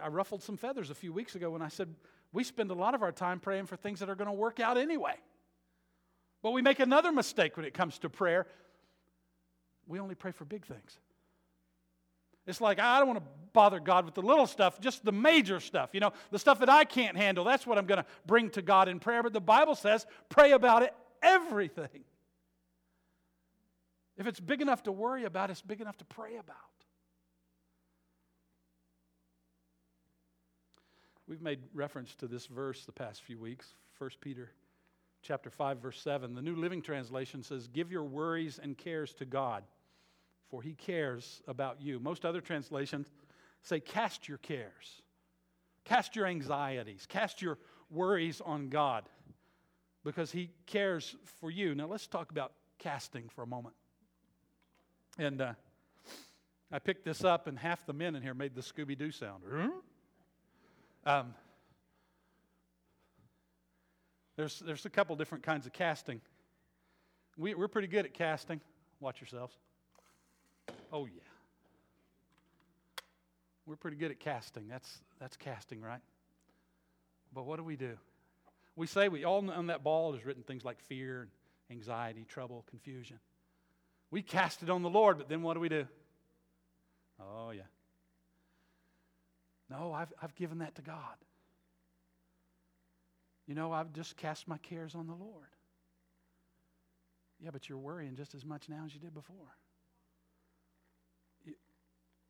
I 0.00 0.08
ruffled 0.08 0.42
some 0.42 0.56
feathers 0.56 0.90
a 0.90 0.94
few 0.94 1.12
weeks 1.12 1.34
ago 1.34 1.50
when 1.50 1.62
I 1.62 1.68
said 1.68 1.94
we 2.32 2.44
spend 2.44 2.70
a 2.70 2.74
lot 2.74 2.94
of 2.94 3.02
our 3.02 3.12
time 3.12 3.40
praying 3.40 3.66
for 3.66 3.76
things 3.76 4.00
that 4.00 4.08
are 4.08 4.14
going 4.14 4.28
to 4.28 4.32
work 4.32 4.60
out 4.60 4.76
anyway. 4.76 5.14
But 6.44 6.50
we 6.50 6.60
make 6.60 6.78
another 6.78 7.10
mistake 7.10 7.56
when 7.56 7.64
it 7.64 7.72
comes 7.72 7.98
to 8.00 8.10
prayer. 8.10 8.46
We 9.86 9.98
only 9.98 10.14
pray 10.14 10.30
for 10.30 10.44
big 10.44 10.66
things. 10.66 10.98
It's 12.46 12.60
like, 12.60 12.78
I 12.78 12.98
don't 12.98 13.08
want 13.08 13.20
to 13.20 13.30
bother 13.54 13.80
God 13.80 14.04
with 14.04 14.12
the 14.12 14.20
little 14.20 14.46
stuff, 14.46 14.78
just 14.78 15.06
the 15.06 15.10
major 15.10 15.58
stuff, 15.58 15.88
you 15.94 16.00
know, 16.00 16.12
the 16.30 16.38
stuff 16.38 16.58
that 16.58 16.68
I 16.68 16.84
can't 16.84 17.16
handle. 17.16 17.44
That's 17.44 17.66
what 17.66 17.78
I'm 17.78 17.86
going 17.86 18.02
to 18.02 18.06
bring 18.26 18.50
to 18.50 18.60
God 18.60 18.90
in 18.90 19.00
prayer. 19.00 19.22
But 19.22 19.32
the 19.32 19.40
Bible 19.40 19.74
says, 19.74 20.04
pray 20.28 20.52
about 20.52 20.82
it, 20.82 20.92
everything. 21.22 22.04
If 24.18 24.26
it's 24.26 24.38
big 24.38 24.60
enough 24.60 24.82
to 24.82 24.92
worry 24.92 25.24
about, 25.24 25.48
it's 25.48 25.62
big 25.62 25.80
enough 25.80 25.96
to 25.96 26.04
pray 26.04 26.36
about. 26.36 26.56
We've 31.26 31.40
made 31.40 31.60
reference 31.72 32.14
to 32.16 32.26
this 32.26 32.44
verse 32.44 32.84
the 32.84 32.92
past 32.92 33.22
few 33.22 33.38
weeks, 33.38 33.72
1 33.96 34.10
Peter 34.20 34.50
chapter 35.24 35.50
5 35.50 35.78
verse 35.78 36.00
7. 36.00 36.34
The 36.34 36.42
New 36.42 36.54
Living 36.54 36.82
Translation 36.82 37.42
says, 37.42 37.66
"Give 37.66 37.90
your 37.90 38.04
worries 38.04 38.58
and 38.58 38.76
cares 38.78 39.12
to 39.14 39.24
God, 39.24 39.64
for 40.48 40.62
he 40.62 40.74
cares 40.74 41.42
about 41.48 41.80
you." 41.80 41.98
Most 41.98 42.24
other 42.24 42.40
translations 42.40 43.10
say, 43.62 43.80
"Cast 43.80 44.28
your 44.28 44.38
cares. 44.38 45.02
Cast 45.84 46.14
your 46.14 46.26
anxieties, 46.26 47.06
cast 47.06 47.42
your 47.42 47.58
worries 47.90 48.40
on 48.40 48.68
God 48.68 49.08
because 50.04 50.30
he 50.30 50.50
cares 50.66 51.16
for 51.24 51.50
you." 51.50 51.74
Now 51.74 51.86
let's 51.86 52.06
talk 52.06 52.30
about 52.30 52.52
casting 52.78 53.28
for 53.28 53.42
a 53.42 53.46
moment. 53.46 53.74
And 55.18 55.40
uh, 55.40 55.54
I 56.70 56.78
picked 56.78 57.04
this 57.04 57.24
up, 57.24 57.46
and 57.46 57.58
half 57.58 57.86
the 57.86 57.92
men 57.92 58.14
in 58.14 58.22
here 58.22 58.34
made 58.34 58.54
the 58.54 58.60
Scooby 58.60 58.96
Doo 58.96 59.10
sound. 59.10 59.42
Um, 61.06 61.34
there's, 64.36 64.58
there's 64.60 64.84
a 64.86 64.90
couple 64.90 65.16
different 65.16 65.44
kinds 65.44 65.66
of 65.66 65.72
casting. 65.72 66.20
We, 67.36 67.54
we're 67.54 67.68
pretty 67.68 67.88
good 67.88 68.04
at 68.04 68.14
casting. 68.14 68.60
Watch 69.00 69.20
yourselves. 69.20 69.54
Oh, 70.92 71.06
yeah. 71.06 71.20
We're 73.66 73.76
pretty 73.76 73.96
good 73.96 74.10
at 74.10 74.20
casting. 74.20 74.68
That's, 74.68 75.00
that's 75.20 75.36
casting, 75.36 75.80
right? 75.80 76.00
But 77.32 77.46
what 77.46 77.56
do 77.56 77.64
we 77.64 77.76
do? 77.76 77.96
We 78.76 78.86
say 78.86 79.08
we 79.08 79.24
all 79.24 79.50
on 79.50 79.68
that 79.68 79.82
ball 79.82 80.14
is 80.14 80.24
written 80.24 80.42
things 80.42 80.64
like 80.64 80.80
fear, 80.80 81.28
anxiety, 81.70 82.24
trouble, 82.28 82.64
confusion. 82.68 83.18
We 84.10 84.22
cast 84.22 84.62
it 84.62 84.70
on 84.70 84.82
the 84.82 84.90
Lord, 84.90 85.18
but 85.18 85.28
then 85.28 85.42
what 85.42 85.54
do 85.54 85.60
we 85.60 85.68
do? 85.68 85.86
Oh, 87.20 87.50
yeah. 87.50 87.62
No, 89.70 89.92
I've, 89.92 90.12
I've 90.22 90.34
given 90.34 90.58
that 90.58 90.74
to 90.76 90.82
God. 90.82 91.16
You 93.46 93.54
know, 93.54 93.72
I've 93.72 93.92
just 93.92 94.16
cast 94.16 94.48
my 94.48 94.58
cares 94.58 94.94
on 94.94 95.06
the 95.06 95.14
Lord. 95.14 95.48
Yeah, 97.40 97.50
but 97.52 97.68
you're 97.68 97.78
worrying 97.78 98.16
just 98.16 98.34
as 98.34 98.44
much 98.44 98.68
now 98.68 98.84
as 98.86 98.94
you 98.94 99.00
did 99.00 99.12
before. 99.12 99.56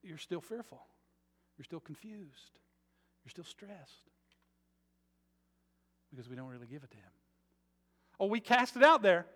You're 0.03 0.18
still 0.18 0.40
fearful. 0.40 0.83
You're 1.57 1.64
still 1.64 1.81
confused. 1.81 2.59
You're 3.24 3.31
still 3.31 3.44
stressed. 3.44 4.11
Because 6.11 6.29
we 6.29 6.37
don't 6.37 6.48
really 6.48 6.66
give 6.66 6.83
it 6.83 6.90
to 6.90 6.96
Him. 6.96 7.12
Oh, 8.20 8.27
we 8.27 8.40
cast 8.40 8.77
it 8.77 8.83
out 8.83 9.03
there, 9.03 9.27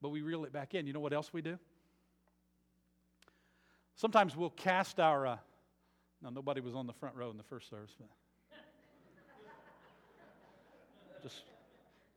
but 0.00 0.10
we 0.10 0.22
reel 0.22 0.44
it 0.44 0.52
back 0.52 0.74
in. 0.74 0.86
You 0.86 0.92
know 0.92 1.00
what 1.00 1.12
else 1.12 1.32
we 1.32 1.40
do? 1.40 1.58
Sometimes 3.96 4.36
we'll 4.36 4.50
cast 4.50 5.00
our. 5.00 5.26
Uh, 5.26 5.36
now, 6.22 6.30
nobody 6.30 6.60
was 6.60 6.74
on 6.74 6.86
the 6.86 6.92
front 6.92 7.16
row 7.16 7.30
in 7.30 7.36
the 7.36 7.42
first 7.42 7.70
service, 7.70 7.94
but 7.98 8.08
just 11.26 11.42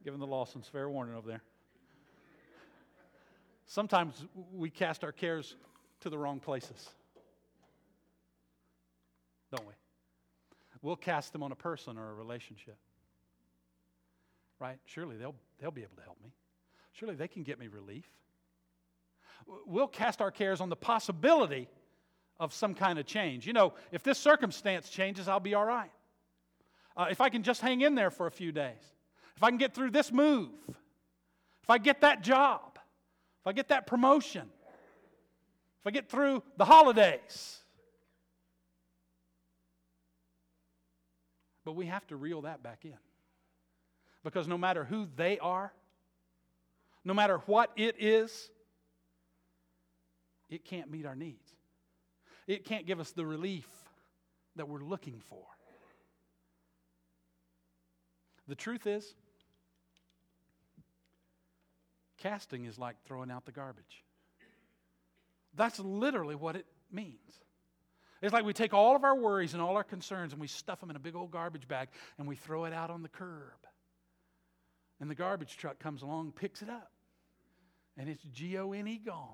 giving 0.04 0.20
the 0.20 0.28
Lawsons 0.28 0.68
fair 0.68 0.88
warning 0.88 1.16
over 1.16 1.28
there. 1.28 1.42
Sometimes 3.66 4.24
we 4.54 4.70
cast 4.70 5.04
our 5.04 5.12
cares 5.12 5.56
to 6.02 6.12
the 6.12 6.18
wrong 6.18 6.40
places, 6.40 6.90
don't 9.52 9.66
we? 9.66 9.74
We'll 10.84 10.96
cast 10.96 11.34
them 11.34 11.42
on 11.42 11.52
a 11.52 11.56
person 11.56 11.98
or 11.98 12.12
a 12.12 12.14
relationship. 12.14 12.78
Right? 14.60 14.78
Surely 14.86 15.18
they'll, 15.18 15.36
they'll 15.60 15.72
be 15.72 15.82
able 15.82 15.96
to 15.96 16.04
help 16.04 16.22
me. 16.24 16.32
Surely 16.92 17.16
they 17.16 17.28
can 17.28 17.42
get 17.42 17.60
me 17.60 17.68
relief. 17.68 18.06
We'll 19.66 19.88
cast 19.88 20.22
our 20.22 20.30
cares 20.30 20.62
on 20.62 20.70
the 20.70 20.76
possibility 20.76 21.68
of 22.40 22.54
some 22.54 22.76
kind 22.76 23.00
of 23.00 23.08
change. 23.08 23.48
You 23.48 23.54
know, 23.54 23.74
if 23.92 24.04
this 24.04 24.20
circumstance 24.20 24.88
changes, 24.88 25.28
I'll 25.28 25.40
be 25.40 25.56
all 25.56 25.66
right. 25.66 25.90
Uh, 26.96 27.08
if 27.10 27.22
I 27.22 27.30
can 27.30 27.42
just 27.42 27.62
hang 27.62 27.82
in 27.82 27.96
there 27.96 28.12
for 28.12 28.28
a 28.28 28.32
few 28.32 28.52
days, 28.52 28.94
if 29.40 29.44
I 29.44 29.52
can 29.52 29.58
get 29.58 29.74
through 29.74 29.92
this 29.92 30.12
move, 30.12 30.50
if 30.68 31.70
I 31.70 31.78
get 31.78 32.02
that 32.02 32.22
job, 32.22 32.60
if 32.76 33.48
I 33.48 33.54
get 33.54 33.70
that 33.70 33.88
promotion, 33.88 34.50
if 35.80 35.88
I 35.88 35.92
get 35.92 36.10
through 36.10 36.44
the 36.58 36.66
holidays. 36.66 37.60
But 41.64 41.78
we 41.78 41.86
have 41.86 42.06
to 42.08 42.18
reel 42.18 42.42
that 42.42 42.62
back 42.62 42.84
in. 42.84 42.98
Because 44.26 44.46
no 44.46 44.58
matter 44.58 44.84
who 44.84 45.08
they 45.16 45.40
are, 45.40 45.72
no 47.06 47.14
matter 47.14 47.38
what 47.46 47.72
it 47.78 47.96
is, 47.98 48.52
it 50.50 50.66
can't 50.66 50.92
meet 50.92 51.06
our 51.06 51.16
needs. 51.16 51.56
It 52.46 52.66
can't 52.66 52.86
give 52.86 53.00
us 53.00 53.12
the 53.12 53.26
relief 53.26 53.70
that 54.58 54.68
we're 54.68 54.84
looking 54.84 55.22
for. 55.30 55.46
The 58.50 58.56
truth 58.56 58.86
is, 58.86 59.16
Casting 62.20 62.66
is 62.66 62.78
like 62.78 62.96
throwing 63.06 63.32
out 63.32 63.46
the 63.46 63.52
garbage. 63.52 64.04
That's 65.56 65.80
literally 65.80 66.36
what 66.36 66.56
it 66.56 66.66
means. 66.92 67.18
It's 68.22 68.34
like 68.34 68.44
we 68.44 68.54
take 68.54 68.74
all 68.74 68.96
of 68.96 69.04
our 69.04 69.16
worries 69.16 69.54
and 69.54 69.62
all 69.62 69.78
our 69.78 69.84
concerns 69.84 70.34
and 70.34 70.42
we 70.42 70.48
stuff 70.48 70.82
them 70.82 70.90
in 70.90 70.96
a 70.96 71.00
big 71.00 71.16
old 71.16 71.32
garbage 71.32 71.68
bag 71.68 71.88
and 72.18 72.28
we 72.28 72.36
throw 72.36 72.66
it 72.66 72.74
out 72.74 72.90
on 72.90 73.02
the 73.02 73.10
curb. 73.10 73.66
And 75.00 75.10
the 75.10 75.16
garbage 75.16 75.56
truck 75.56 75.80
comes 75.80 76.02
along, 76.02 76.34
picks 76.34 76.62
it 76.62 76.70
up, 76.70 76.92
and 77.98 78.10
it's 78.10 78.24
G 78.34 78.58
O 78.58 78.74
N 78.74 78.88
E 78.88 78.98
gone. 79.04 79.28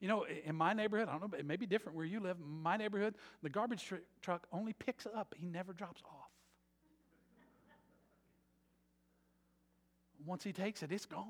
You 0.00 0.08
know, 0.08 0.24
in 0.44 0.54
my 0.54 0.72
neighborhood, 0.72 1.08
I 1.08 1.18
don't 1.18 1.30
know, 1.30 1.38
it 1.38 1.44
may 1.44 1.56
be 1.56 1.66
different 1.66 1.96
where 1.96 2.06
you 2.06 2.20
live. 2.20 2.38
In 2.38 2.62
my 2.62 2.78
neighborhood, 2.78 3.16
the 3.42 3.50
garbage 3.50 3.84
tr- 3.84 3.96
truck 4.22 4.46
only 4.50 4.72
picks 4.72 5.06
up, 5.06 5.34
he 5.36 5.46
never 5.46 5.74
drops 5.74 6.02
off. 6.06 6.19
Once 10.26 10.44
he 10.44 10.52
takes 10.52 10.82
it, 10.82 10.92
it's 10.92 11.06
gone. 11.06 11.24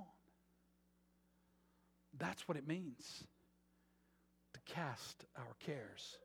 That's 2.19 2.47
what 2.49 2.57
it 2.57 2.67
means 2.67 3.25
to 4.53 4.61
cast 4.73 5.25
our 5.37 5.55
cares 5.61 6.19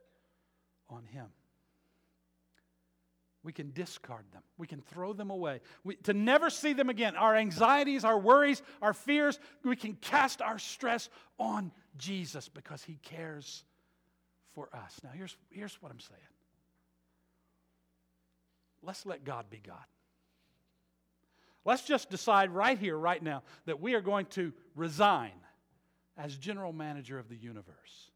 on 0.89 1.03
him. 1.05 1.27
We 3.43 3.53
can 3.53 3.71
discard 3.73 4.25
them. 4.33 4.41
We 4.57 4.65
can 4.65 4.81
throw 4.81 5.13
them 5.13 5.29
away. 5.29 5.61
We, 5.83 5.97
to 5.97 6.13
never 6.15 6.49
see 6.49 6.73
them 6.73 6.89
again. 6.89 7.15
Our 7.15 7.35
anxieties, 7.35 8.03
our 8.03 8.17
worries, 8.17 8.63
our 8.81 8.93
fears, 8.93 9.39
we 9.63 9.75
can 9.75 9.93
cast 9.93 10.41
our 10.41 10.57
stress 10.57 11.09
on 11.37 11.71
Jesus 11.95 12.49
because 12.49 12.83
he 12.83 12.97
cares 13.03 13.63
for 14.55 14.69
us. 14.73 14.99
Now, 15.03 15.11
here's, 15.13 15.37
here's 15.51 15.79
what 15.79 15.91
I'm 15.91 15.99
saying 15.99 16.21
let's 18.81 19.05
let 19.05 19.23
God 19.23 19.49
be 19.49 19.59
God. 19.65 19.85
Let's 21.65 21.81
just 21.81 22.11
decide 22.11 22.51
right 22.51 22.77
here, 22.77 22.95
right 22.95 23.21
now, 23.21 23.41
that 23.65 23.81
we 23.81 23.95
are 23.95 24.01
going 24.01 24.27
to 24.27 24.53
resign 24.75 25.31
as 26.15 26.37
general 26.37 26.71
manager 26.71 27.17
of 27.17 27.27
the 27.27 27.35
universe. 27.35 28.11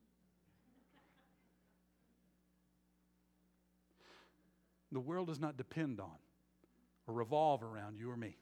The 4.92 5.00
world 5.00 5.28
does 5.28 5.40
not 5.40 5.58
depend 5.58 6.00
on 6.00 6.18
or 7.08 7.14
revolve 7.14 7.64
around 7.64 7.98
you 7.98 8.10
or 8.10 8.18
me. 8.18 8.38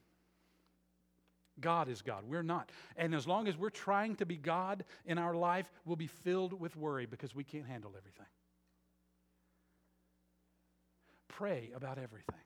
God 1.60 1.88
is 1.88 2.02
God. 2.02 2.24
We're 2.24 2.42
not. 2.42 2.70
And 2.96 3.14
as 3.14 3.26
long 3.26 3.48
as 3.48 3.56
we're 3.56 3.70
trying 3.70 4.14
to 4.16 4.26
be 4.26 4.36
God 4.36 4.84
in 5.06 5.18
our 5.18 5.34
life, 5.34 5.70
we'll 5.84 5.96
be 5.96 6.06
filled 6.06 6.58
with 6.58 6.76
worry 6.76 7.06
because 7.06 7.34
we 7.34 7.44
can't 7.44 7.66
handle 7.66 7.92
everything. 7.96 8.26
Pray 11.28 11.70
about 11.74 11.98
everything. 11.98 12.36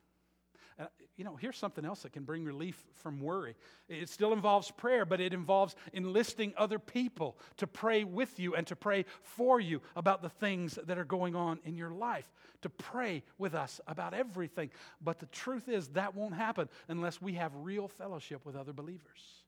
Uh, 0.78 0.86
you 1.16 1.24
know, 1.24 1.36
here's 1.36 1.56
something 1.56 1.84
else 1.84 2.02
that 2.02 2.12
can 2.12 2.24
bring 2.24 2.44
relief 2.44 2.82
from 2.94 3.20
worry. 3.20 3.54
It 3.88 4.08
still 4.08 4.32
involves 4.32 4.70
prayer, 4.70 5.04
but 5.04 5.20
it 5.20 5.34
involves 5.34 5.76
enlisting 5.92 6.54
other 6.56 6.78
people 6.78 7.36
to 7.58 7.66
pray 7.66 8.04
with 8.04 8.40
you 8.40 8.54
and 8.54 8.66
to 8.68 8.76
pray 8.76 9.04
for 9.22 9.60
you 9.60 9.80
about 9.96 10.22
the 10.22 10.28
things 10.28 10.78
that 10.86 10.98
are 10.98 11.04
going 11.04 11.36
on 11.36 11.60
in 11.64 11.76
your 11.76 11.90
life, 11.90 12.32
to 12.62 12.68
pray 12.68 13.22
with 13.38 13.54
us 13.54 13.80
about 13.86 14.14
everything. 14.14 14.70
But 15.00 15.18
the 15.18 15.26
truth 15.26 15.68
is, 15.68 15.88
that 15.88 16.14
won't 16.14 16.34
happen 16.34 16.68
unless 16.88 17.20
we 17.20 17.34
have 17.34 17.52
real 17.56 17.88
fellowship 17.88 18.44
with 18.44 18.56
other 18.56 18.72
believers. 18.72 19.42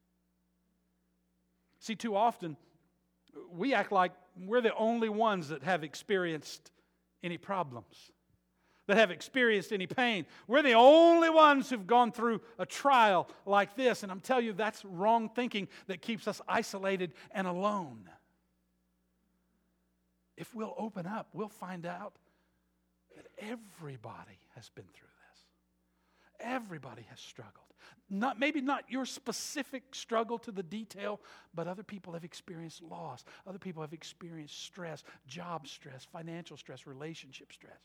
See, 1.80 1.94
too 1.94 2.16
often, 2.16 2.56
we 3.50 3.74
act 3.74 3.92
like 3.92 4.12
we're 4.36 4.60
the 4.60 4.74
only 4.74 5.08
ones 5.08 5.48
that 5.48 5.62
have 5.62 5.84
experienced 5.84 6.70
any 7.22 7.38
problems 7.38 8.10
that 8.86 8.96
have 8.96 9.10
experienced 9.10 9.72
any 9.72 9.86
pain. 9.86 10.26
We're 10.46 10.62
the 10.62 10.74
only 10.74 11.30
ones 11.30 11.70
who've 11.70 11.86
gone 11.86 12.12
through 12.12 12.40
a 12.58 12.66
trial 12.66 13.28
like 13.46 13.76
this. 13.76 14.02
And 14.02 14.12
I'm 14.12 14.20
telling 14.20 14.44
you, 14.44 14.52
that's 14.52 14.84
wrong 14.84 15.28
thinking 15.28 15.68
that 15.86 16.02
keeps 16.02 16.28
us 16.28 16.40
isolated 16.48 17.12
and 17.32 17.46
alone. 17.46 18.08
if 20.36 20.54
we'll 20.54 20.74
open 20.76 21.06
up, 21.06 21.28
we'll 21.32 21.48
find 21.48 21.86
out 21.86 22.14
that 23.16 23.26
everybody 23.38 24.38
has 24.54 24.68
been 24.70 24.86
through 24.92 25.08
this. 25.30 25.44
Everybody 26.40 27.06
has 27.10 27.20
struggled. 27.20 27.64
Not, 28.10 28.38
maybe 28.38 28.60
not 28.60 28.84
your 28.88 29.06
specific 29.06 29.94
struggle 29.94 30.38
to 30.40 30.52
the 30.52 30.62
detail, 30.62 31.20
but 31.54 31.66
other 31.66 31.82
people 31.82 32.12
have 32.12 32.24
experienced 32.24 32.82
loss. 32.82 33.24
Other 33.46 33.58
people 33.58 33.82
have 33.82 33.92
experienced 33.92 34.62
stress, 34.62 35.04
job 35.26 35.66
stress, 35.66 36.04
financial 36.04 36.56
stress, 36.56 36.86
relationship 36.86 37.52
stress, 37.52 37.78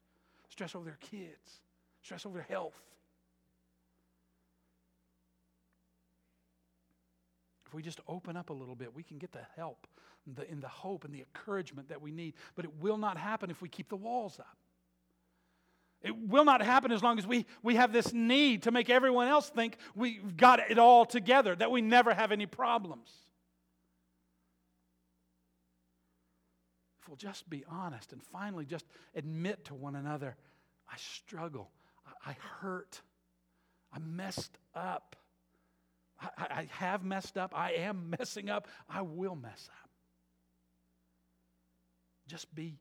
stress 0.49 0.75
over 0.75 0.85
their 0.85 0.97
kids, 0.99 1.61
stress 2.01 2.25
over 2.25 2.35
their 2.35 2.47
health. 2.47 2.79
If 7.65 7.73
we 7.73 7.83
just 7.83 7.99
open 8.07 8.35
up 8.35 8.49
a 8.49 8.53
little 8.53 8.75
bit, 8.75 8.95
we 8.95 9.03
can 9.03 9.19
get 9.19 9.31
the 9.31 9.45
help 9.55 9.87
the, 10.35 10.49
in 10.49 10.59
the 10.59 10.67
hope 10.67 11.05
and 11.05 11.13
the 11.13 11.19
encouragement 11.19 11.89
that 11.89 12.01
we 12.01 12.11
need. 12.11 12.33
But 12.55 12.65
it 12.65 12.71
will 12.79 12.97
not 12.97 13.17
happen 13.17 13.49
if 13.49 13.61
we 13.61 13.69
keep 13.69 13.89
the 13.89 13.95
walls 13.95 14.39
up. 14.39 14.57
It 16.01 16.15
will 16.15 16.45
not 16.45 16.61
happen 16.61 16.91
as 16.91 17.03
long 17.03 17.19
as 17.19 17.27
we, 17.27 17.45
we 17.61 17.75
have 17.75 17.91
this 17.91 18.13
need 18.13 18.63
to 18.63 18.71
make 18.71 18.89
everyone 18.89 19.27
else 19.27 19.49
think 19.49 19.77
we've 19.95 20.37
got 20.37 20.59
it 20.71 20.79
all 20.79 21.05
together, 21.05 21.55
that 21.55 21.71
we 21.71 21.81
never 21.81 22.13
have 22.13 22.31
any 22.31 22.45
problems. 22.45 23.11
Just 27.15 27.49
be 27.49 27.63
honest 27.69 28.13
and 28.13 28.21
finally 28.23 28.65
just 28.65 28.85
admit 29.15 29.65
to 29.65 29.75
one 29.75 29.95
another, 29.95 30.35
I 30.91 30.95
struggle, 30.97 31.71
I, 32.25 32.31
I 32.31 32.35
hurt, 32.61 33.01
I 33.93 33.99
messed 33.99 34.57
up. 34.75 35.15
I, 36.21 36.47
I 36.49 36.67
have 36.71 37.03
messed 37.03 37.37
up, 37.37 37.53
I 37.55 37.73
am 37.73 38.13
messing 38.19 38.49
up, 38.49 38.67
I 38.89 39.01
will 39.01 39.35
mess 39.35 39.69
up. 39.83 39.89
Just 42.27 42.53
be 42.53 42.77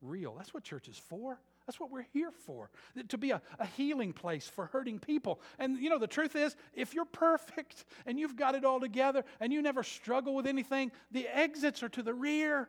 real. 0.00 0.34
That's 0.36 0.52
what 0.52 0.64
church 0.64 0.88
is 0.88 0.98
for. 0.98 1.40
That's 1.66 1.78
what 1.78 1.90
we're 1.90 2.06
here 2.12 2.32
for, 2.32 2.70
to 3.08 3.16
be 3.16 3.30
a, 3.30 3.40
a, 3.60 3.66
healing 3.66 4.12
place 4.12 4.48
for 4.48 4.66
hurting 4.66 4.98
people. 4.98 5.40
And 5.60 5.78
you 5.78 5.90
know, 5.90 5.98
the 5.98 6.08
truth 6.08 6.34
is, 6.34 6.56
if 6.74 6.92
you're 6.92 7.04
perfect 7.04 7.84
and 8.04 8.18
you've 8.18 8.34
got 8.34 8.56
it 8.56 8.64
all 8.64 8.80
together 8.80 9.24
and 9.38 9.52
you 9.52 9.62
never 9.62 9.84
struggle 9.84 10.34
with 10.34 10.46
anything, 10.46 10.90
the 11.12 11.28
exits 11.28 11.82
are 11.84 11.88
to 11.90 12.02
the 12.02 12.14
rear. 12.14 12.68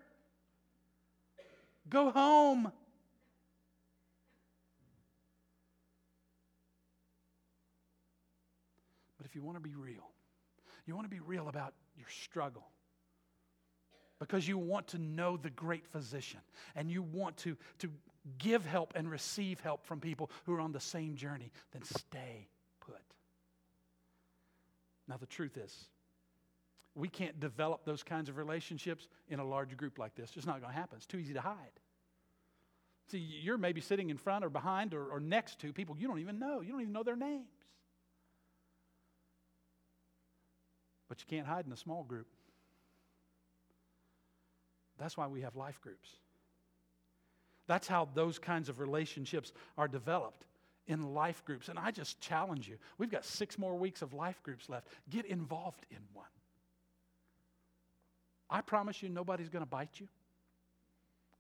Go 1.90 2.12
home. 2.12 2.72
But 9.18 9.26
if 9.26 9.36
you 9.36 9.44
want 9.44 9.58
to 9.58 9.62
be 9.62 9.76
real, 9.76 10.12
you 10.86 10.96
want 10.96 11.06
to 11.06 11.16
be 11.16 11.20
real 11.20 11.50
about 11.50 11.74
your 11.98 12.08
struggle 12.10 12.68
because 14.20 14.48
you 14.48 14.58
want 14.58 14.88
to 14.88 14.98
know 14.98 15.38
the 15.38 15.50
great 15.50 15.86
physician 15.88 16.40
and 16.76 16.90
you 16.90 17.02
want 17.02 17.38
to, 17.38 17.58
to 17.80 17.90
give 18.38 18.66
help 18.66 18.94
and 18.96 19.10
receive 19.10 19.60
help 19.60 19.86
from 19.86 20.00
people 20.00 20.30
who 20.46 20.54
are 20.54 20.62
on 20.62 20.72
the 20.72 20.80
same 20.80 21.16
journey, 21.16 21.52
then 21.72 21.84
stay 21.84 22.48
put. 22.80 23.02
Now, 25.08 25.18
the 25.18 25.26
truth 25.26 25.58
is, 25.58 25.86
we 26.96 27.08
can't 27.08 27.40
develop 27.40 27.86
those 27.86 28.04
kinds 28.04 28.30
of 28.30 28.38
relationships 28.38 29.08
in 29.30 29.40
a 29.40 29.46
large 29.46 29.76
group 29.78 29.98
like 29.98 30.16
this. 30.16 30.26
It's 30.26 30.34
just 30.34 30.48
not 30.48 30.62
going 30.62 30.72
to 30.72 30.80
happen. 30.80 30.98
It's 30.98 31.08
too 31.08 31.18
easy 31.18 31.34
to 31.34 31.42
hide. 31.42 31.80
See, 33.08 33.18
you're 33.18 33.58
maybe 33.58 33.82
sitting 33.82 34.10
in 34.10 34.18
front 34.18 34.46
or 34.46 34.50
behind 34.50 34.94
or, 34.94 35.08
or 35.08 35.20
next 35.20 35.60
to 35.60 35.74
people 35.74 35.98
you 35.98 36.08
don't 36.08 36.20
even 36.20 36.40
know. 36.40 36.62
You 36.62 36.72
don't 36.72 36.82
even 36.82 36.94
know 36.94 37.04
their 37.04 37.16
names. 37.16 37.50
But 41.10 41.20
you 41.20 41.28
can't 41.28 41.48
hide 41.48 41.66
in 41.66 41.72
a 41.72 41.78
small 41.78 42.04
group. 42.04 42.28
That's 44.98 45.18
why 45.18 45.28
we 45.28 45.42
have 45.42 45.56
life 45.56 45.82
groups. 45.82 46.10
That's 47.68 47.88
how 47.88 48.10
those 48.14 48.40
kinds 48.40 48.70
of 48.70 48.80
relationships 48.80 49.52
are 49.78 49.88
developed 49.88 50.46
in 50.88 51.14
life 51.14 51.44
groups. 51.46 51.70
And 51.70 51.80
I 51.80 51.92
just 51.92 52.20
challenge 52.20 52.68
you. 52.68 52.78
We've 52.98 53.12
got 53.12 53.26
six 53.26 53.58
more 53.58 53.76
weeks 53.76 54.02
of 54.02 54.14
life 54.14 54.42
groups 54.44 54.70
left. 54.70 54.88
Get 55.10 55.26
involved 55.26 55.86
in 55.90 56.00
one. 56.14 56.26
I 58.54 58.62
promise 58.62 59.02
you, 59.02 59.10
nobody's 59.10 59.50
going 59.50 59.64
to 59.64 59.70
bite 59.70 60.00
you 60.00 60.08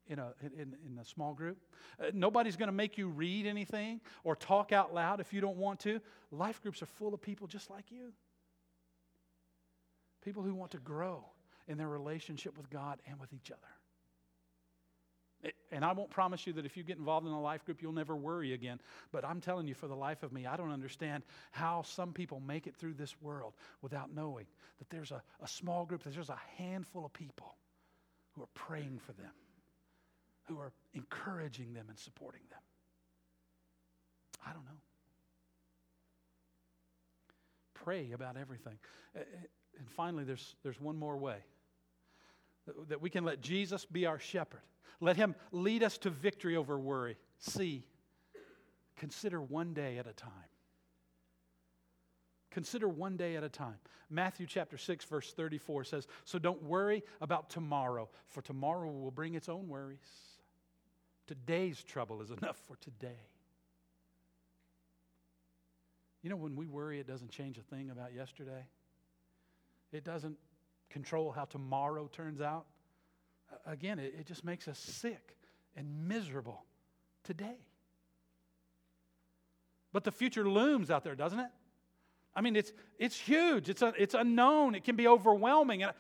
in 0.08 0.18
a, 0.18 0.34
in, 0.42 0.76
in 0.86 0.98
a 1.00 1.06
small 1.06 1.36
group. 1.36 1.58
Uh, 2.00 2.08
nobody's 2.12 2.56
going 2.56 2.68
to 2.70 2.74
make 2.74 2.98
you 2.98 3.08
read 3.08 3.46
anything 3.46 4.02
or 4.24 4.36
talk 4.36 4.72
out 4.72 4.96
loud 4.96 5.20
if 5.20 5.32
you 5.32 5.40
don't 5.40 5.58
want 5.58 5.80
to. 5.82 6.02
Life 6.32 6.60
groups 6.64 6.82
are 6.82 6.88
full 6.88 7.14
of 7.14 7.22
people 7.22 7.46
just 7.46 7.70
like 7.70 7.92
you. 7.92 8.12
People 10.26 10.42
who 10.42 10.56
want 10.56 10.72
to 10.72 10.80
grow 10.80 11.24
in 11.68 11.78
their 11.78 11.88
relationship 11.88 12.58
with 12.58 12.68
God 12.72 13.00
and 13.08 13.20
with 13.20 13.32
each 13.32 13.52
other. 13.52 13.60
And 15.72 15.84
I 15.84 15.92
won't 15.92 16.10
promise 16.10 16.48
you 16.48 16.54
that 16.54 16.66
if 16.66 16.78
you 16.78 16.84
get 16.84 16.98
involved 16.98 17.28
in 17.28 17.34
a 17.34 17.42
life 17.42 17.66
group, 17.66 17.82
you'll 17.82 17.92
never 17.92 18.16
worry 18.16 18.54
again. 18.54 18.80
But 19.12 19.26
I'm 19.26 19.42
telling 19.42 19.68
you, 19.68 19.74
for 19.74 19.88
the 19.88 19.96
life 19.96 20.24
of 20.24 20.32
me, 20.32 20.46
I 20.46 20.56
don't 20.56 20.72
understand 20.72 21.24
how 21.52 21.82
some 21.82 22.14
people 22.14 22.40
make 22.40 22.68
it 22.68 22.76
through 22.76 22.94
this 22.94 23.16
world 23.22 23.54
without 23.82 24.14
knowing 24.14 24.46
that 24.80 24.90
there's 24.90 25.12
a, 25.12 25.22
a 25.42 25.48
small 25.48 25.86
group, 25.86 26.04
there's 26.04 26.30
a 26.30 26.40
handful 26.58 27.06
of 27.06 27.12
people 27.14 27.58
who 28.32 28.44
are 28.44 28.50
praying 28.54 29.00
for 29.06 29.14
them, 29.14 29.32
who 30.48 30.60
are 30.60 30.72
encouraging 30.94 31.74
them 31.74 31.86
and 31.90 32.00
supporting 32.00 32.42
them. 32.50 32.60
I 34.46 34.54
don't 34.54 34.66
know. 34.66 34.72
Pray 37.74 38.12
about 38.14 38.38
everything. 38.38 38.78
And 39.16 39.90
finally, 39.90 40.24
there's, 40.24 40.56
there's 40.64 40.80
one 40.80 40.98
more 40.98 41.18
way 41.18 41.38
that 42.88 43.02
we 43.02 43.10
can 43.10 43.26
let 43.26 43.42
Jesus 43.42 43.84
be 43.86 44.06
our 44.06 44.20
shepherd. 44.20 44.62
Let 45.04 45.18
him 45.18 45.36
lead 45.52 45.84
us 45.84 45.98
to 46.00 46.10
victory 46.10 46.56
over 46.56 46.80
worry. 46.80 47.18
See, 47.38 47.84
consider 48.96 49.42
one 49.42 49.74
day 49.74 49.98
at 49.98 50.08
a 50.08 50.14
time. 50.14 50.32
Consider 52.52 52.88
one 52.88 53.18
day 53.18 53.36
at 53.36 53.44
a 53.44 53.50
time. 53.50 53.76
Matthew 54.10 54.46
chapter 54.48 54.78
6, 54.78 55.04
verse 55.04 55.34
34 55.34 55.84
says, 55.84 56.08
So 56.24 56.40
don't 56.40 56.64
worry 56.64 57.04
about 57.20 57.50
tomorrow, 57.50 58.08
for 58.30 58.42
tomorrow 58.42 58.90
will 58.90 59.12
bring 59.12 59.36
its 59.36 59.50
own 59.50 59.68
worries. 59.68 60.00
Today's 61.28 61.84
trouble 61.84 62.22
is 62.22 62.32
enough 62.32 62.62
for 62.66 62.78
today. 62.78 63.28
You 66.22 66.30
know, 66.30 66.38
when 66.38 66.56
we 66.56 66.66
worry, 66.66 67.02
it 67.02 67.08
doesn't 67.08 67.32
change 67.32 67.58
a 67.58 67.76
thing 67.76 67.90
about 67.90 68.14
yesterday. 68.14 68.68
It 69.92 70.06
doesn't 70.06 70.38
control 70.90 71.34
how 71.34 71.44
tomorrow 71.44 72.08
turns 72.08 72.40
out. 72.40 72.68
Again, 73.66 74.00
it, 74.00 74.16
it 74.20 74.26
just 74.26 74.44
makes 74.44 74.68
us 74.68 74.78
sick 74.78 75.38
and 75.76 76.08
miserable 76.08 76.64
today. 77.24 77.58
But 79.92 80.04
the 80.04 80.12
future 80.12 80.48
looms 80.48 80.90
out 80.90 81.04
there, 81.04 81.16
doesn't 81.16 81.40
it? 81.40 81.50
I 82.36 82.42
mean, 82.42 82.56
it's, 82.56 82.74
it's 82.98 83.18
huge, 83.18 83.70
it's, 83.70 83.82
a, 83.82 83.94
it's 83.98 84.16
unknown, 84.16 84.74
it 84.74 84.84
can 84.84 84.96
be 84.96 85.08
overwhelming. 85.08 85.84
And 85.84 85.94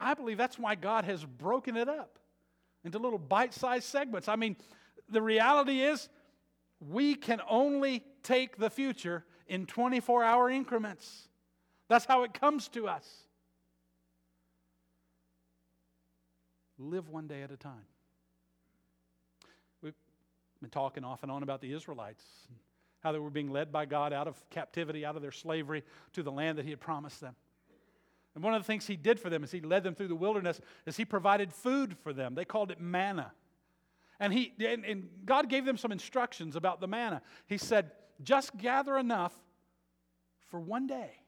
I 0.00 0.14
believe 0.14 0.38
that's 0.38 0.58
why 0.58 0.74
God 0.74 1.04
has 1.04 1.24
broken 1.24 1.76
it 1.76 1.88
up 1.88 2.18
into 2.84 2.98
little 2.98 3.18
bite 3.18 3.52
sized 3.52 3.84
segments. 3.84 4.28
I 4.28 4.36
mean, 4.36 4.56
the 5.10 5.20
reality 5.20 5.80
is, 5.80 6.08
we 6.80 7.14
can 7.14 7.40
only 7.48 8.02
take 8.22 8.56
the 8.56 8.70
future 8.70 9.24
in 9.46 9.66
24 9.66 10.24
hour 10.24 10.50
increments. 10.50 11.28
That's 11.88 12.04
how 12.04 12.22
it 12.24 12.34
comes 12.34 12.68
to 12.68 12.88
us. 12.88 13.23
Live 16.78 17.08
one 17.08 17.26
day 17.26 17.42
at 17.42 17.50
a 17.50 17.56
time. 17.56 17.86
We've 19.82 19.94
been 20.60 20.70
talking 20.70 21.04
off 21.04 21.22
and 21.22 21.30
on 21.30 21.42
about 21.42 21.60
the 21.60 21.72
Israelites, 21.72 22.24
how 23.00 23.12
they 23.12 23.18
were 23.18 23.30
being 23.30 23.50
led 23.50 23.70
by 23.70 23.84
God 23.86 24.12
out 24.12 24.26
of 24.26 24.42
captivity, 24.50 25.04
out 25.04 25.16
of 25.16 25.22
their 25.22 25.32
slavery 25.32 25.84
to 26.14 26.22
the 26.22 26.32
land 26.32 26.58
that 26.58 26.64
He 26.64 26.70
had 26.70 26.80
promised 26.80 27.20
them. 27.20 27.36
And 28.34 28.42
one 28.42 28.54
of 28.54 28.62
the 28.62 28.66
things 28.66 28.86
He 28.86 28.96
did 28.96 29.20
for 29.20 29.30
them 29.30 29.44
as 29.44 29.52
He 29.52 29.60
led 29.60 29.84
them 29.84 29.94
through 29.94 30.08
the 30.08 30.16
wilderness 30.16 30.60
is 30.86 30.96
He 30.96 31.04
provided 31.04 31.52
food 31.52 31.96
for 32.02 32.12
them. 32.12 32.34
They 32.34 32.44
called 32.44 32.70
it 32.70 32.80
manna. 32.80 33.32
And, 34.20 34.32
he, 34.32 34.52
and, 34.60 34.84
and 34.84 35.08
God 35.24 35.48
gave 35.48 35.64
them 35.64 35.76
some 35.76 35.92
instructions 35.92 36.56
about 36.56 36.80
the 36.80 36.86
manna. 36.86 37.20
He 37.46 37.58
said, 37.58 37.90
just 38.22 38.56
gather 38.56 38.96
enough 38.96 39.32
for 40.50 40.60
one 40.60 40.86
day. 40.86 41.23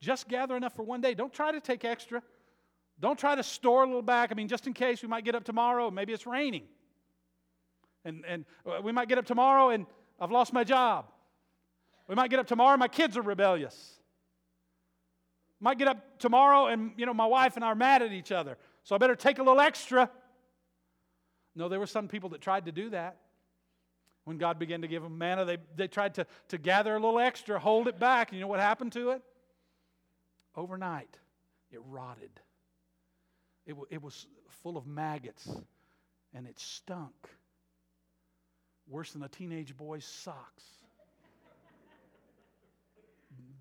Just 0.00 0.28
gather 0.28 0.56
enough 0.56 0.74
for 0.74 0.82
one 0.82 1.00
day. 1.00 1.14
Don't 1.14 1.32
try 1.32 1.52
to 1.52 1.60
take 1.60 1.84
extra. 1.84 2.22
Don't 3.00 3.18
try 3.18 3.34
to 3.34 3.42
store 3.42 3.82
a 3.82 3.86
little 3.86 4.02
back. 4.02 4.30
I 4.32 4.34
mean, 4.34 4.48
just 4.48 4.66
in 4.66 4.72
case 4.72 5.02
we 5.02 5.08
might 5.08 5.24
get 5.24 5.34
up 5.34 5.44
tomorrow, 5.44 5.90
maybe 5.90 6.12
it's 6.12 6.26
raining. 6.26 6.64
And, 8.04 8.24
and 8.26 8.44
uh, 8.66 8.80
we 8.82 8.92
might 8.92 9.08
get 9.08 9.18
up 9.18 9.26
tomorrow 9.26 9.70
and 9.70 9.86
I've 10.20 10.30
lost 10.30 10.52
my 10.52 10.64
job. 10.64 11.06
We 12.08 12.14
might 12.14 12.30
get 12.30 12.38
up 12.38 12.46
tomorrow 12.46 12.76
my 12.76 12.88
kids 12.88 13.16
are 13.16 13.22
rebellious. 13.22 13.94
Might 15.60 15.78
get 15.78 15.88
up 15.88 16.18
tomorrow 16.18 16.66
and 16.66 16.92
you 16.96 17.06
know 17.06 17.14
my 17.14 17.26
wife 17.26 17.56
and 17.56 17.64
I 17.64 17.68
are 17.68 17.74
mad 17.74 18.02
at 18.02 18.12
each 18.12 18.30
other. 18.30 18.56
So 18.84 18.94
I 18.94 18.98
better 18.98 19.16
take 19.16 19.38
a 19.38 19.42
little 19.42 19.60
extra. 19.60 20.10
No, 21.54 21.68
there 21.68 21.80
were 21.80 21.86
some 21.86 22.06
people 22.06 22.28
that 22.30 22.40
tried 22.40 22.66
to 22.66 22.72
do 22.72 22.90
that. 22.90 23.16
When 24.24 24.38
God 24.38 24.58
began 24.58 24.82
to 24.82 24.88
give 24.88 25.02
them 25.02 25.18
manna, 25.18 25.44
they, 25.44 25.58
they 25.74 25.88
tried 25.88 26.14
to, 26.14 26.26
to 26.48 26.58
gather 26.58 26.92
a 26.92 26.98
little 26.98 27.18
extra, 27.18 27.58
hold 27.58 27.88
it 27.88 27.98
back. 27.98 28.30
And 28.30 28.38
you 28.38 28.42
know 28.42 28.48
what 28.48 28.60
happened 28.60 28.92
to 28.92 29.10
it? 29.10 29.22
Overnight, 30.56 31.18
it 31.70 31.80
rotted. 31.86 32.30
it, 33.66 33.70
w- 33.70 33.86
it 33.90 34.02
was 34.02 34.26
full 34.48 34.76
of 34.76 34.86
maggots 34.86 35.48
and 36.34 36.46
it 36.46 36.58
stunk 36.58 37.14
worse 38.88 39.12
than 39.12 39.22
a 39.22 39.28
teenage 39.28 39.76
boy's 39.76 40.04
socks. 40.04 40.64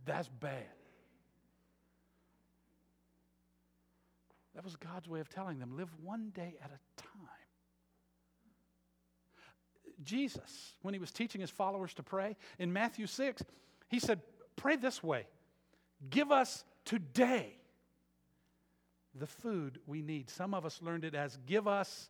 That's 0.05 0.27
bad. 0.27 0.63
That 4.53 4.63
was 4.63 4.75
God's 4.75 5.09
way 5.09 5.19
of 5.19 5.27
telling 5.27 5.59
them 5.59 5.75
live 5.75 5.89
one 6.01 6.31
day 6.33 6.55
at 6.63 6.69
a 6.69 7.01
time. 7.01 7.11
Jesus, 10.03 10.73
when 10.81 10.93
he 10.93 10.99
was 10.99 11.11
teaching 11.11 11.41
his 11.41 11.49
followers 11.49 11.93
to 11.95 12.03
pray, 12.03 12.35
in 12.59 12.71
Matthew 12.71 13.07
6, 13.07 13.43
he 13.89 13.99
said, 13.99 14.21
Pray 14.55 14.75
this 14.75 15.03
way 15.03 15.25
Give 16.09 16.31
us 16.31 16.63
today 16.85 17.57
the 19.13 19.27
food 19.27 19.79
we 19.85 20.01
need. 20.01 20.29
Some 20.29 20.53
of 20.53 20.65
us 20.65 20.81
learned 20.81 21.05
it 21.05 21.15
as 21.15 21.37
give 21.45 21.67
us 21.67 22.09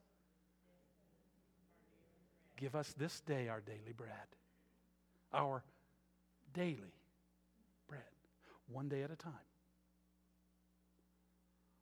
give 2.57 2.75
us 2.75 2.93
this 2.97 3.19
day 3.21 3.47
our 3.49 3.61
daily 3.61 3.93
bread. 3.95 4.11
Our 5.33 5.63
daily 6.53 6.93
bread. 7.87 8.01
One 8.67 8.87
day 8.87 9.03
at 9.03 9.11
a 9.11 9.15
time. 9.15 9.33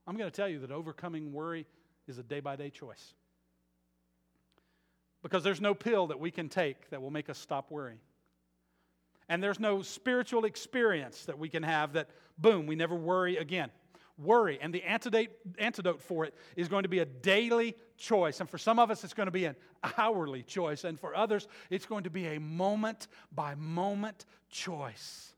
I'm 0.06 0.18
going 0.18 0.30
to 0.30 0.36
tell 0.36 0.50
you 0.50 0.60
that 0.60 0.72
overcoming 0.72 1.32
worry 1.32 1.66
is 2.08 2.18
a 2.18 2.24
day 2.24 2.40
by 2.40 2.56
day 2.56 2.70
choice. 2.70 3.14
Because 5.22 5.44
there's 5.44 5.62
no 5.62 5.74
pill 5.74 6.08
that 6.08 6.20
we 6.20 6.32
can 6.32 6.50
take 6.50 6.90
that 6.90 7.02
will 7.02 7.12
make 7.12 7.30
us 7.30 7.38
stop 7.38 7.72
worrying. 7.72 8.00
And 9.34 9.42
there's 9.42 9.60
no 9.60 9.82
spiritual 9.82 10.46
experience 10.46 11.26
that 11.26 11.40
we 11.40 11.50
can 11.50 11.64
have 11.64 11.94
that, 11.94 12.08
boom, 12.38 12.68
we 12.68 12.76
never 12.76 12.94
worry 12.94 13.38
again. 13.38 13.72
Worry, 14.16 14.60
and 14.62 14.72
the 14.72 14.84
antidote, 14.84 15.30
antidote 15.58 16.04
for 16.04 16.24
it 16.24 16.36
is 16.56 16.68
going 16.68 16.84
to 16.84 16.90
be 16.90 17.00
a 17.00 17.06
daily 17.06 17.76
choice. 17.98 18.42
And 18.42 18.48
for 18.48 18.60
some 18.60 18.78
of 18.78 18.92
us, 18.92 19.04
it's 19.04 19.16
going 19.16 19.26
to 19.26 19.32
be 19.32 19.46
an 19.46 19.56
hourly 19.98 20.44
choice. 20.44 20.84
And 20.84 21.00
for 21.00 21.16
others, 21.16 21.48
it's 21.72 21.88
going 21.88 22.04
to 22.04 22.12
be 22.12 22.28
a 22.28 22.40
moment 22.40 23.08
by 23.34 23.56
moment 23.56 24.26
choice 24.52 25.34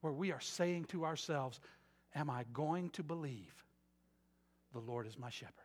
where 0.00 0.12
we 0.12 0.32
are 0.32 0.40
saying 0.40 0.86
to 0.86 1.04
ourselves, 1.04 1.60
Am 2.16 2.28
I 2.28 2.46
going 2.52 2.90
to 2.90 3.04
believe 3.04 3.54
the 4.72 4.80
Lord 4.80 5.06
is 5.06 5.16
my 5.16 5.30
shepherd? 5.30 5.63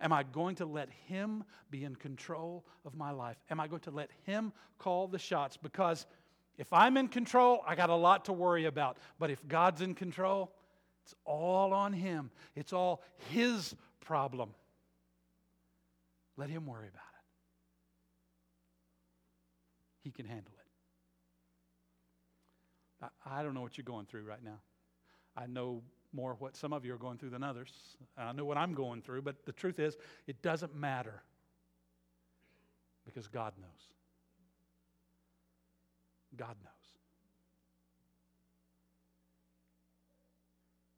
Am 0.00 0.12
I 0.12 0.22
going 0.22 0.54
to 0.56 0.66
let 0.66 0.88
Him 1.06 1.44
be 1.70 1.84
in 1.84 1.96
control 1.96 2.64
of 2.84 2.94
my 2.94 3.10
life? 3.10 3.36
Am 3.50 3.58
I 3.58 3.66
going 3.66 3.82
to 3.82 3.90
let 3.90 4.10
Him 4.24 4.52
call 4.78 5.08
the 5.08 5.18
shots? 5.18 5.56
Because 5.56 6.06
if 6.56 6.72
I'm 6.72 6.96
in 6.96 7.08
control, 7.08 7.62
I 7.66 7.74
got 7.74 7.90
a 7.90 7.94
lot 7.94 8.24
to 8.26 8.32
worry 8.32 8.66
about. 8.66 8.96
But 9.18 9.30
if 9.30 9.46
God's 9.48 9.82
in 9.82 9.94
control, 9.94 10.52
it's 11.04 11.14
all 11.24 11.72
on 11.72 11.92
Him, 11.92 12.30
it's 12.54 12.72
all 12.72 13.02
His 13.30 13.74
problem. 14.00 14.50
Let 16.36 16.50
Him 16.50 16.66
worry 16.66 16.88
about 16.88 17.02
it. 17.02 17.24
He 20.04 20.10
can 20.10 20.26
handle 20.26 20.52
it. 23.00 23.08
I, 23.24 23.40
I 23.40 23.42
don't 23.42 23.54
know 23.54 23.62
what 23.62 23.76
you're 23.76 23.84
going 23.84 24.06
through 24.06 24.22
right 24.22 24.42
now. 24.42 24.60
I 25.36 25.46
know 25.46 25.82
more 26.18 26.34
what 26.40 26.56
some 26.56 26.72
of 26.72 26.84
you 26.84 26.92
are 26.92 26.98
going 26.98 27.16
through 27.16 27.30
than 27.30 27.44
others. 27.44 27.72
I 28.16 28.32
know 28.32 28.44
what 28.44 28.56
I'm 28.56 28.74
going 28.74 29.02
through, 29.02 29.22
but 29.22 29.46
the 29.46 29.52
truth 29.52 29.78
is, 29.78 29.96
it 30.26 30.42
doesn't 30.42 30.74
matter 30.74 31.22
because 33.06 33.28
God 33.28 33.52
knows. 33.60 33.70
God 36.36 36.56
knows. 36.64 36.72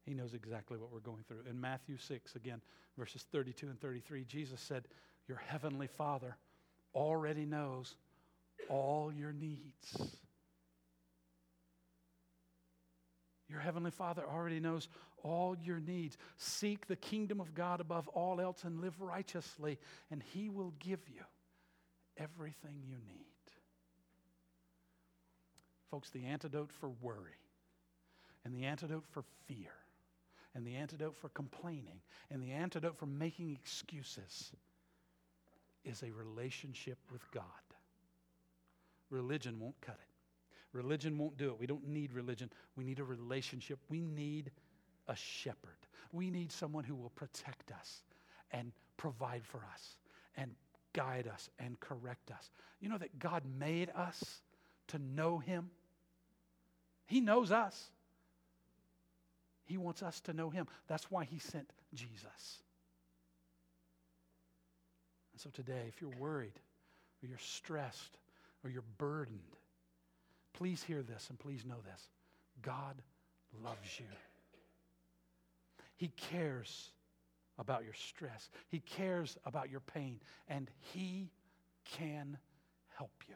He 0.05 0.15
knows 0.15 0.33
exactly 0.33 0.79
what 0.79 0.91
we're 0.91 0.99
going 0.99 1.23
through. 1.27 1.43
In 1.47 1.61
Matthew 1.61 1.97
6, 1.97 2.35
again, 2.35 2.59
verses 2.97 3.23
32 3.31 3.67
and 3.67 3.79
33, 3.79 4.25
Jesus 4.25 4.59
said, 4.59 4.85
Your 5.27 5.37
heavenly 5.37 5.87
Father 5.87 6.35
already 6.95 7.45
knows 7.45 7.95
all 8.69 9.13
your 9.13 9.31
needs. 9.31 10.17
Your 13.51 13.59
Heavenly 13.59 13.91
Father 13.91 14.23
already 14.25 14.61
knows 14.61 14.87
all 15.23 15.57
your 15.61 15.79
needs. 15.79 16.17
Seek 16.37 16.87
the 16.87 16.95
kingdom 16.95 17.41
of 17.41 17.53
God 17.53 17.81
above 17.81 18.07
all 18.09 18.39
else 18.39 18.63
and 18.63 18.79
live 18.79 18.99
righteously, 19.01 19.77
and 20.09 20.23
He 20.23 20.49
will 20.49 20.73
give 20.79 21.01
you 21.09 21.21
everything 22.17 22.81
you 22.87 22.95
need. 22.95 23.25
Folks, 25.89 26.09
the 26.11 26.25
antidote 26.25 26.71
for 26.71 26.89
worry, 27.01 27.35
and 28.45 28.55
the 28.55 28.63
antidote 28.63 29.03
for 29.11 29.23
fear, 29.47 29.73
and 30.55 30.65
the 30.65 30.75
antidote 30.75 31.17
for 31.17 31.27
complaining, 31.29 31.99
and 32.29 32.41
the 32.41 32.53
antidote 32.53 32.97
for 32.97 33.05
making 33.05 33.51
excuses 33.51 34.53
is 35.83 36.03
a 36.03 36.11
relationship 36.11 36.97
with 37.11 37.29
God. 37.31 37.43
Religion 39.09 39.59
won't 39.59 39.79
cut 39.81 39.99
it. 40.01 40.10
Religion 40.73 41.17
won't 41.17 41.37
do 41.37 41.49
it. 41.49 41.59
We 41.59 41.67
don't 41.67 41.87
need 41.87 42.13
religion. 42.13 42.49
We 42.75 42.83
need 42.83 42.99
a 42.99 43.03
relationship. 43.03 43.79
We 43.89 43.99
need 44.01 44.51
a 45.07 45.15
shepherd. 45.15 45.77
We 46.11 46.29
need 46.29 46.51
someone 46.51 46.83
who 46.83 46.95
will 46.95 47.09
protect 47.09 47.71
us 47.71 48.03
and 48.51 48.71
provide 48.97 49.43
for 49.45 49.61
us 49.73 49.95
and 50.37 50.51
guide 50.93 51.27
us 51.27 51.49
and 51.59 51.79
correct 51.79 52.31
us. 52.31 52.49
You 52.79 52.89
know 52.89 52.97
that 52.97 53.19
God 53.19 53.43
made 53.59 53.89
us 53.95 54.41
to 54.87 54.99
know 54.99 55.39
Him? 55.39 55.69
He 57.05 57.19
knows 57.19 57.51
us. 57.51 57.89
He 59.65 59.77
wants 59.77 60.03
us 60.03 60.19
to 60.21 60.33
know 60.33 60.49
Him. 60.49 60.67
That's 60.87 61.09
why 61.11 61.25
He 61.25 61.39
sent 61.39 61.69
Jesus. 61.93 62.61
And 65.33 65.41
so 65.41 65.49
today, 65.49 65.85
if 65.87 66.01
you're 66.01 66.17
worried 66.19 66.59
or 67.23 67.27
you're 67.27 67.37
stressed 67.37 68.17
or 68.63 68.69
you're 68.69 68.83
burdened, 68.97 69.39
Please 70.61 70.83
hear 70.83 71.01
this 71.01 71.25
and 71.31 71.39
please 71.39 71.65
know 71.65 71.79
this 71.83 72.07
God 72.61 73.01
loves 73.63 73.99
you. 73.99 74.05
He 75.97 76.09
cares 76.09 76.91
about 77.57 77.83
your 77.83 77.95
stress, 77.95 78.51
He 78.67 78.77
cares 78.77 79.39
about 79.43 79.71
your 79.71 79.79
pain, 79.79 80.19
and 80.47 80.69
He 80.93 81.31
can 81.97 82.37
help 82.95 83.09
you. 83.27 83.33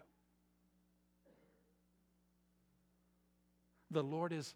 The 3.89 4.03
Lord 4.03 4.31
is 4.31 4.53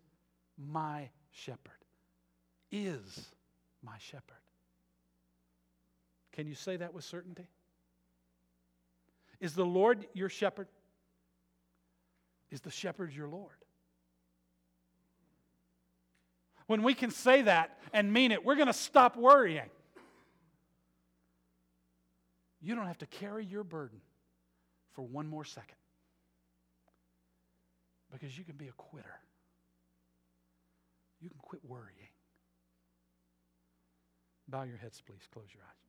my 0.56 1.10
shepherd, 1.32 1.84
is 2.72 3.30
my 3.82 3.98
shepherd. 3.98 4.44
Can 6.34 6.46
you 6.46 6.54
say 6.54 6.78
that 6.78 6.94
with 6.94 7.04
certainty? 7.04 7.50
Is 9.40 9.56
the 9.56 9.66
Lord 9.66 10.06
your 10.14 10.30
shepherd? 10.30 10.68
Is 12.52 12.62
the 12.62 12.72
shepherd 12.72 13.14
your 13.14 13.28
Lord? 13.28 13.54
When 16.68 16.84
we 16.84 16.94
can 16.94 17.12
say 17.12 17.44
that 17.44 17.80
and 17.94 18.14
mean 18.14 18.32
it, 18.32 18.46
we're 18.46 18.56
going 18.56 18.68
to 18.68 18.74
stop 18.74 19.18
worrying. 19.18 19.70
You 22.62 22.76
don't 22.76 22.88
have 22.88 23.00
to 23.00 23.08
carry 23.08 23.46
your 23.46 23.64
burden 23.64 24.02
for 24.94 25.02
one 25.02 25.28
more 25.28 25.46
second 25.46 25.78
because 28.12 28.38
you 28.38 28.44
can 28.44 28.56
be 28.56 28.68
a 28.68 28.74
quitter. 28.74 29.20
You 31.22 31.30
can 31.30 31.40
quit 31.42 31.62
worrying. 31.66 32.10
Bow 34.48 34.64
your 34.64 34.78
heads, 34.78 35.02
please. 35.06 35.28
Close 35.32 35.48
your 35.54 35.64
eyes. 35.64 35.89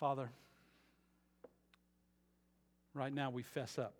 Father, 0.00 0.30
right 2.94 3.12
now 3.12 3.28
we 3.28 3.42
fess 3.42 3.78
up 3.78 3.99